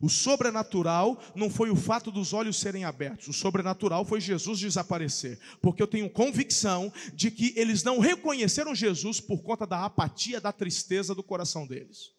O 0.00 0.08
sobrenatural 0.08 1.20
não 1.34 1.50
foi 1.50 1.70
o 1.70 1.76
fato 1.76 2.10
dos 2.10 2.32
olhos 2.32 2.58
serem 2.58 2.84
abertos, 2.84 3.28
o 3.28 3.32
sobrenatural 3.32 4.04
foi 4.04 4.20
Jesus 4.20 4.58
desaparecer, 4.58 5.38
porque 5.60 5.82
eu 5.82 5.86
tenho 5.86 6.10
convicção 6.10 6.92
de 7.14 7.30
que 7.30 7.52
eles 7.56 7.82
não 7.82 7.98
reconheceram 7.98 8.74
Jesus 8.74 9.20
por 9.20 9.42
conta 9.42 9.66
da 9.66 9.84
apatia, 9.84 10.40
da 10.40 10.52
tristeza 10.52 11.14
do 11.14 11.22
coração 11.22 11.66
deles, 11.66 12.12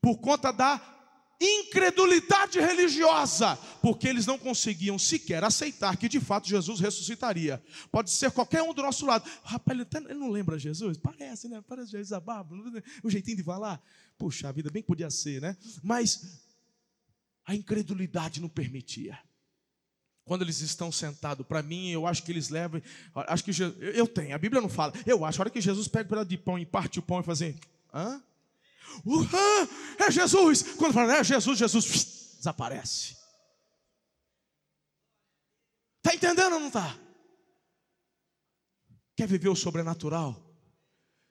por 0.00 0.18
conta 0.18 0.52
da 0.52 0.95
incredulidade 1.40 2.58
religiosa, 2.58 3.56
porque 3.82 4.08
eles 4.08 4.26
não 4.26 4.38
conseguiam 4.38 4.98
sequer 4.98 5.44
aceitar 5.44 5.96
que 5.96 6.08
de 6.08 6.20
fato 6.20 6.48
Jesus 6.48 6.80
ressuscitaria. 6.80 7.62
Pode 7.90 8.10
ser 8.10 8.30
qualquer 8.30 8.62
um 8.62 8.72
do 8.72 8.82
nosso 8.82 9.04
lado. 9.04 9.28
Rapaz, 9.44 9.78
ele, 9.78 9.86
ele 10.08 10.18
não 10.18 10.30
lembra 10.30 10.58
Jesus? 10.58 10.96
Parece, 10.96 11.48
né? 11.48 11.62
Parece 11.66 11.90
Jesus 11.92 12.12
a 12.12 12.20
barba, 12.20 12.56
o 13.02 13.10
jeitinho 13.10 13.36
de 13.36 13.42
falar. 13.42 13.82
Puxa, 14.18 14.48
a 14.48 14.52
vida 14.52 14.70
bem 14.70 14.82
podia 14.82 15.10
ser, 15.10 15.42
né? 15.42 15.56
Mas 15.82 16.40
a 17.44 17.54
incredulidade 17.54 18.40
não 18.40 18.48
permitia. 18.48 19.18
Quando 20.24 20.42
eles 20.42 20.60
estão 20.60 20.90
sentados, 20.90 21.46
para 21.46 21.62
mim, 21.62 21.90
eu 21.90 22.04
acho 22.04 22.24
que 22.24 22.32
eles 22.32 22.48
levam. 22.48 22.82
Acho 23.14 23.44
que 23.44 23.52
Jesus, 23.52 23.76
eu 23.94 24.08
tenho, 24.08 24.34
a 24.34 24.38
Bíblia 24.38 24.60
não 24.60 24.68
fala. 24.68 24.92
Eu 25.06 25.24
acho, 25.24 25.40
a 25.40 25.42
hora 25.42 25.50
que 25.50 25.60
Jesus 25.60 25.86
pega 25.86 26.20
o 26.20 26.24
de 26.24 26.36
pão 26.36 26.58
e 26.58 26.66
parte 26.66 26.98
o 26.98 27.02
pão 27.02 27.20
e 27.20 27.22
faz 27.22 27.40
assim, 27.40 27.54
hã? 27.94 28.20
Uhum, 29.04 29.26
é 29.98 30.10
Jesus. 30.10 30.62
Quando 30.76 30.94
fala, 30.94 31.16
é 31.16 31.24
Jesus, 31.24 31.58
Jesus 31.58 32.36
desaparece. 32.36 33.16
Está 35.98 36.14
entendendo 36.14 36.54
ou 36.54 36.60
não 36.60 36.68
está? 36.68 36.96
Quer 39.16 39.26
viver 39.26 39.48
o 39.48 39.56
sobrenatural? 39.56 40.45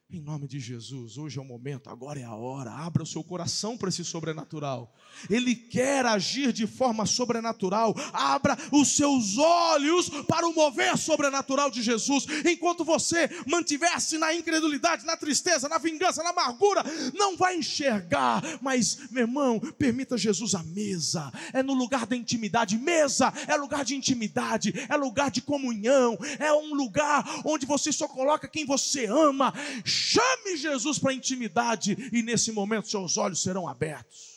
Em 0.08 0.22
nome 0.22 0.48
de 0.48 0.60
Jesus, 0.60 1.18
hoje 1.18 1.40
é 1.40 1.42
o 1.42 1.46
momento, 1.46 1.90
agora 1.90 2.20
é 2.20 2.24
a 2.24 2.36
hora. 2.36 2.70
Abra 2.70 3.02
o 3.02 3.08
seu 3.08 3.24
coração 3.24 3.76
para 3.76 3.90
esse 3.90 4.06
sobrenatural. 4.06 4.94
Ele 5.28 5.56
quer 5.56 6.06
agir 6.06 6.54
de 6.54 6.68
forma 6.68 7.08
sobrenatural. 7.08 7.96
Abra 8.14 8.56
os 8.72 8.96
seus 8.96 9.36
olhos 9.40 10.08
para 10.28 10.48
o 10.48 10.54
mover 10.54 10.96
sobrenatural 10.96 11.72
de 11.72 11.82
Jesus. 11.82 12.28
Enquanto 12.46 12.86
você 12.86 13.28
mantivesse 13.48 14.20
na 14.20 14.32
incredulidade, 14.32 15.08
na 15.08 15.18
tristeza, 15.18 15.68
na 15.68 15.80
vingança, 15.80 16.22
na 16.22 16.30
amargura, 16.30 16.84
não 17.16 17.36
vai 17.36 17.58
enxergar. 17.58 18.44
Mas, 18.62 19.10
meu 19.10 19.24
irmão, 19.24 19.60
permita 19.60 20.20
Jesus 20.20 20.54
a 20.54 20.62
mesa. 20.62 21.32
É 21.52 21.64
no 21.64 21.74
lugar 21.74 22.06
da 22.06 22.16
intimidade. 22.16 22.78
Mesa 22.78 23.34
é 23.48 23.56
lugar 23.58 23.84
de 23.84 23.96
intimidade, 23.96 24.72
é 24.88 24.96
lugar 24.96 25.32
de 25.32 25.42
comunhão, 25.42 26.16
é 26.38 26.54
um 26.54 26.76
lugar 26.76 27.42
onde 27.44 27.66
você 27.66 27.92
só 27.92 28.08
coloca 28.08 28.48
quem 28.48 28.66
você 28.66 29.08
ama 29.08 29.52
Chame 29.96 30.58
Jesus 30.58 31.00
para 31.00 31.12
a 31.12 31.16
intimidade 31.16 31.96
e 32.12 32.22
nesse 32.22 32.52
momento 32.52 32.90
seus 32.90 33.16
olhos 33.16 33.42
serão 33.42 33.66
abertos. 33.68 34.36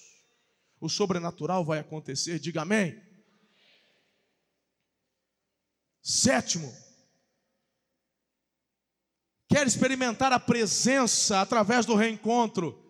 O 0.81 0.89
sobrenatural 0.89 1.65
vai 1.65 1.81
acontecer, 1.81 2.39
diga 2.39 2.63
amém. 2.63 3.03
Sétimo, 6.01 6.73
quer 9.49 9.67
experimentar 9.67 10.33
a 10.33 10.39
presença 10.39 11.41
através 11.41 11.85
do 11.85 11.97
reencontro. 11.97 12.85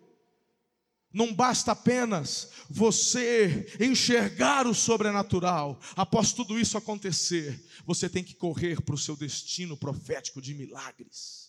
Não 1.10 1.32
basta 1.32 1.72
apenas 1.72 2.50
você 2.68 3.66
enxergar 3.80 4.66
o 4.66 4.74
sobrenatural. 4.74 5.80
Após 5.96 6.34
tudo 6.34 6.60
isso 6.60 6.76
acontecer, 6.76 7.66
você 7.86 8.10
tem 8.10 8.22
que 8.22 8.34
correr 8.34 8.82
para 8.82 8.94
o 8.94 8.98
seu 8.98 9.16
destino 9.16 9.74
profético 9.74 10.42
de 10.42 10.52
milagres. 10.52 11.47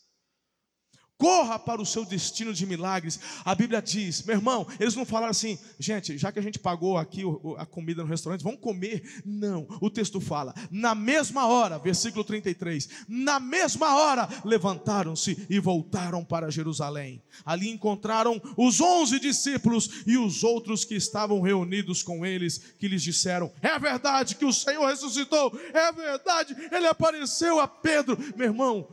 Corra 1.20 1.60
para 1.60 1.82
o 1.82 1.86
seu 1.86 2.06
destino 2.06 2.54
de 2.54 2.66
milagres. 2.66 3.20
A 3.44 3.54
Bíblia 3.54 3.82
diz, 3.82 4.24
meu 4.24 4.38
irmão, 4.38 4.66
eles 4.80 4.96
não 4.96 5.06
falaram 5.06 5.32
assim, 5.32 5.60
gente, 5.78 6.18
já 6.18 6.32
que 6.32 6.40
a 6.40 6.42
gente 6.42 6.58
pagou 6.58 6.98
aqui 6.98 7.24
a 7.58 7.66
comida 7.66 8.02
no 8.02 8.08
restaurante, 8.08 8.42
vamos 8.42 8.62
comer. 8.62 9.22
Não, 9.26 9.68
o 9.82 9.90
texto 9.90 10.22
fala, 10.22 10.54
na 10.72 10.96
mesma 10.96 11.46
hora, 11.46 11.78
versículo 11.78 12.24
33, 12.24 12.88
na 13.06 13.38
mesma 13.38 13.98
hora 13.98 14.30
levantaram-se 14.46 15.46
e 15.50 15.60
voltaram 15.60 16.24
para 16.24 16.50
Jerusalém. 16.50 17.22
Ali 17.46 17.70
encontraram 17.70 18.42
os 18.56 18.80
onze 18.80 19.20
discípulos 19.20 20.04
e 20.08 20.18
os 20.18 20.42
outros 20.42 20.86
que 20.86 20.96
estavam 20.96 21.42
reunidos 21.42 22.02
com 22.02 22.26
eles, 22.26 22.60
que 22.80 22.88
lhes 22.88 23.04
disseram: 23.04 23.52
É 23.62 23.78
verdade 23.78 24.36
que 24.36 24.46
o 24.46 24.54
Senhor 24.54 24.88
ressuscitou, 24.88 25.52
é 25.74 25.92
verdade, 25.92 26.56
ele 26.72 26.88
apareceu 26.88 27.60
a 27.60 27.68
Pedro. 27.68 28.18
Meu 28.38 28.48
irmão, 28.48 28.88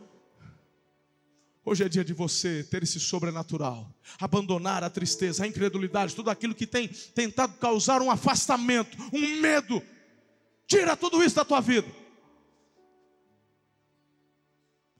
Hoje 1.68 1.82
é 1.82 1.88
dia 1.88 2.04
de 2.04 2.14
você 2.14 2.62
ter 2.62 2.84
esse 2.84 3.00
sobrenatural, 3.00 3.92
abandonar 4.20 4.84
a 4.84 4.88
tristeza, 4.88 5.42
a 5.42 5.48
incredulidade, 5.48 6.14
tudo 6.14 6.30
aquilo 6.30 6.54
que 6.54 6.64
tem 6.64 6.86
tentado 6.86 7.54
causar 7.54 8.00
um 8.00 8.08
afastamento, 8.08 8.96
um 9.12 9.40
medo. 9.40 9.82
Tira 10.68 10.96
tudo 10.96 11.24
isso 11.24 11.34
da 11.34 11.44
tua 11.44 11.60
vida. 11.60 11.88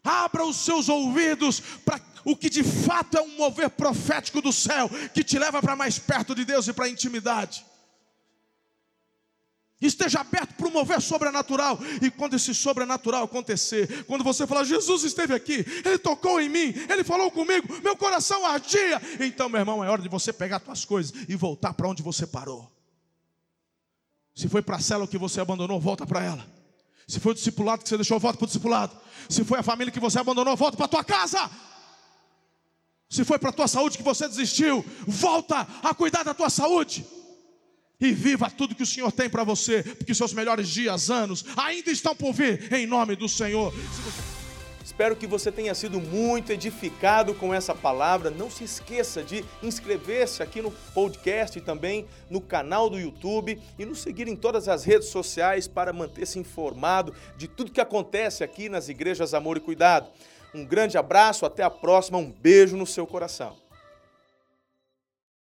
Abra 0.03 0.45
os 0.45 0.57
seus 0.57 0.89
ouvidos 0.89 1.61
para 1.85 2.01
o 2.25 2.37
que 2.37 2.51
de 2.51 2.65
fato 2.65 3.17
é 3.17 3.23
um 3.23 3.37
mover 3.37 3.71
profético 3.71 4.43
do 4.43 4.53
céu, 4.53 4.91
que 5.15 5.23
te 5.23 5.39
leva 5.39 5.63
para 5.63 5.77
mais 5.77 6.01
perto 6.01 6.35
de 6.35 6.45
Deus 6.45 6.67
e 6.67 6.73
para 6.73 6.87
a 6.87 6.91
intimidade. 6.91 7.65
Esteja 9.81 10.21
aberto 10.21 10.55
para 10.55 10.69
o 10.69 10.71
mover 10.71 11.01
sobrenatural. 11.03 11.79
E 12.01 12.11
quando 12.11 12.35
esse 12.35 12.55
sobrenatural 12.55 13.25
acontecer, 13.25 14.05
quando 14.07 14.25
você 14.25 14.47
falar, 14.47 14.65
Jesus 14.65 15.05
esteve 15.05 15.35
aqui, 15.35 15.65
Ele 15.85 15.99
tocou 15.99 16.41
em 16.41 16.49
mim, 16.49 16.75
Ele 16.89 17.05
falou 17.05 17.31
comigo, 17.31 17.69
meu 17.83 17.95
coração 17.95 18.47
ardia. 18.47 19.01
Então, 19.21 19.49
meu 19.49 19.61
irmão, 19.61 19.85
é 19.85 19.91
hora 19.91 20.01
de 20.01 20.09
você 20.09 20.33
pegar 20.33 20.63
suas 20.65 20.85
coisas 20.85 21.13
e 21.29 21.37
voltar 21.37 21.75
para 21.75 21.89
onde 21.89 22.03
você 22.03 22.27
parou. 22.27 22.73
Se 24.35 24.49
foi 24.49 24.63
para 24.63 24.77
a 24.77 24.81
célula 24.81 25.07
que 25.07 25.19
você 25.19 25.41
abandonou, 25.41 25.79
volta 25.79 26.07
para 26.07 26.25
ela. 26.25 26.47
Se 27.07 27.21
foi 27.21 27.33
o 27.33 27.35
discipulado 27.35 27.83
que 27.83 27.89
você 27.89 27.97
deixou, 27.97 28.19
volta 28.19 28.39
para 28.39 28.45
o 28.45 28.49
discipulado. 28.49 28.97
Se 29.29 29.45
foi 29.45 29.59
a 29.59 29.63
família 29.63 29.93
que 29.93 30.01
você 30.01 30.19
abandonou, 30.19 30.57
volta 30.57 30.77
para 30.77 30.87
a 30.87 30.89
tua 30.89 31.05
casa. 31.05 31.51
Se 33.11 33.25
foi 33.25 33.39
para 33.39 33.51
a 33.51 33.53
tua 33.53 33.69
saúde 33.69 33.99
que 33.99 34.03
você 34.03 34.27
desistiu, 34.27 34.85
volta 35.07 35.69
a 35.83 35.95
cuidar 35.95 36.23
da 36.23 36.33
tua 36.33 36.49
saúde 36.49 37.07
e 38.01 38.13
viva 38.13 38.51
tudo 38.51 38.75
que 38.75 38.83
o 38.83 38.87
Senhor 38.87 39.11
tem 39.13 39.29
para 39.29 39.45
você, 39.45 39.83
porque 39.83 40.15
seus 40.15 40.33
melhores 40.33 40.69
dias, 40.69 41.11
anos, 41.11 41.45
ainda 41.57 41.91
estão 41.91 42.15
por 42.15 42.33
vir, 42.33 42.73
em 42.73 42.87
nome 42.87 43.17
do 43.17 43.29
Senhor. 43.29 43.73
Espero 44.97 45.17
que 45.17 45.27
você 45.27 45.53
tenha 45.53 45.75
sido 45.75 46.01
muito 46.01 46.53
edificado 46.53 47.35
com 47.35 47.53
essa 47.53 47.75
palavra. 47.75 48.31
Não 48.31 48.49
se 48.49 48.65
esqueça 48.65 49.23
de 49.23 49.45
inscrever-se 49.63 50.43
aqui 50.43 50.63
no 50.63 50.71
podcast 50.71 51.59
e 51.59 51.61
também 51.61 52.07
no 52.31 52.41
canal 52.41 52.89
do 52.89 52.99
YouTube 52.99 53.61
e 53.79 53.85
nos 53.85 53.99
seguir 53.99 54.27
em 54.27 54.35
todas 54.35 54.69
as 54.69 54.85
redes 54.85 55.09
sociais 55.09 55.69
para 55.69 55.93
manter-se 55.93 56.39
informado 56.39 57.13
de 57.37 57.47
tudo 57.47 57.73
que 57.73 57.81
acontece 57.81 58.43
aqui 58.43 58.71
nas 58.71 58.89
igrejas 58.89 59.35
Amor 59.35 59.59
e 59.59 59.61
Cuidado. 59.61 60.09
Um 60.55 60.65
grande 60.65 60.97
abraço, 60.97 61.45
até 61.45 61.63
a 61.63 61.69
próxima, 61.69 62.17
um 62.17 62.31
beijo 62.31 62.75
no 62.75 62.87
seu 62.87 63.07
coração. 63.07 63.66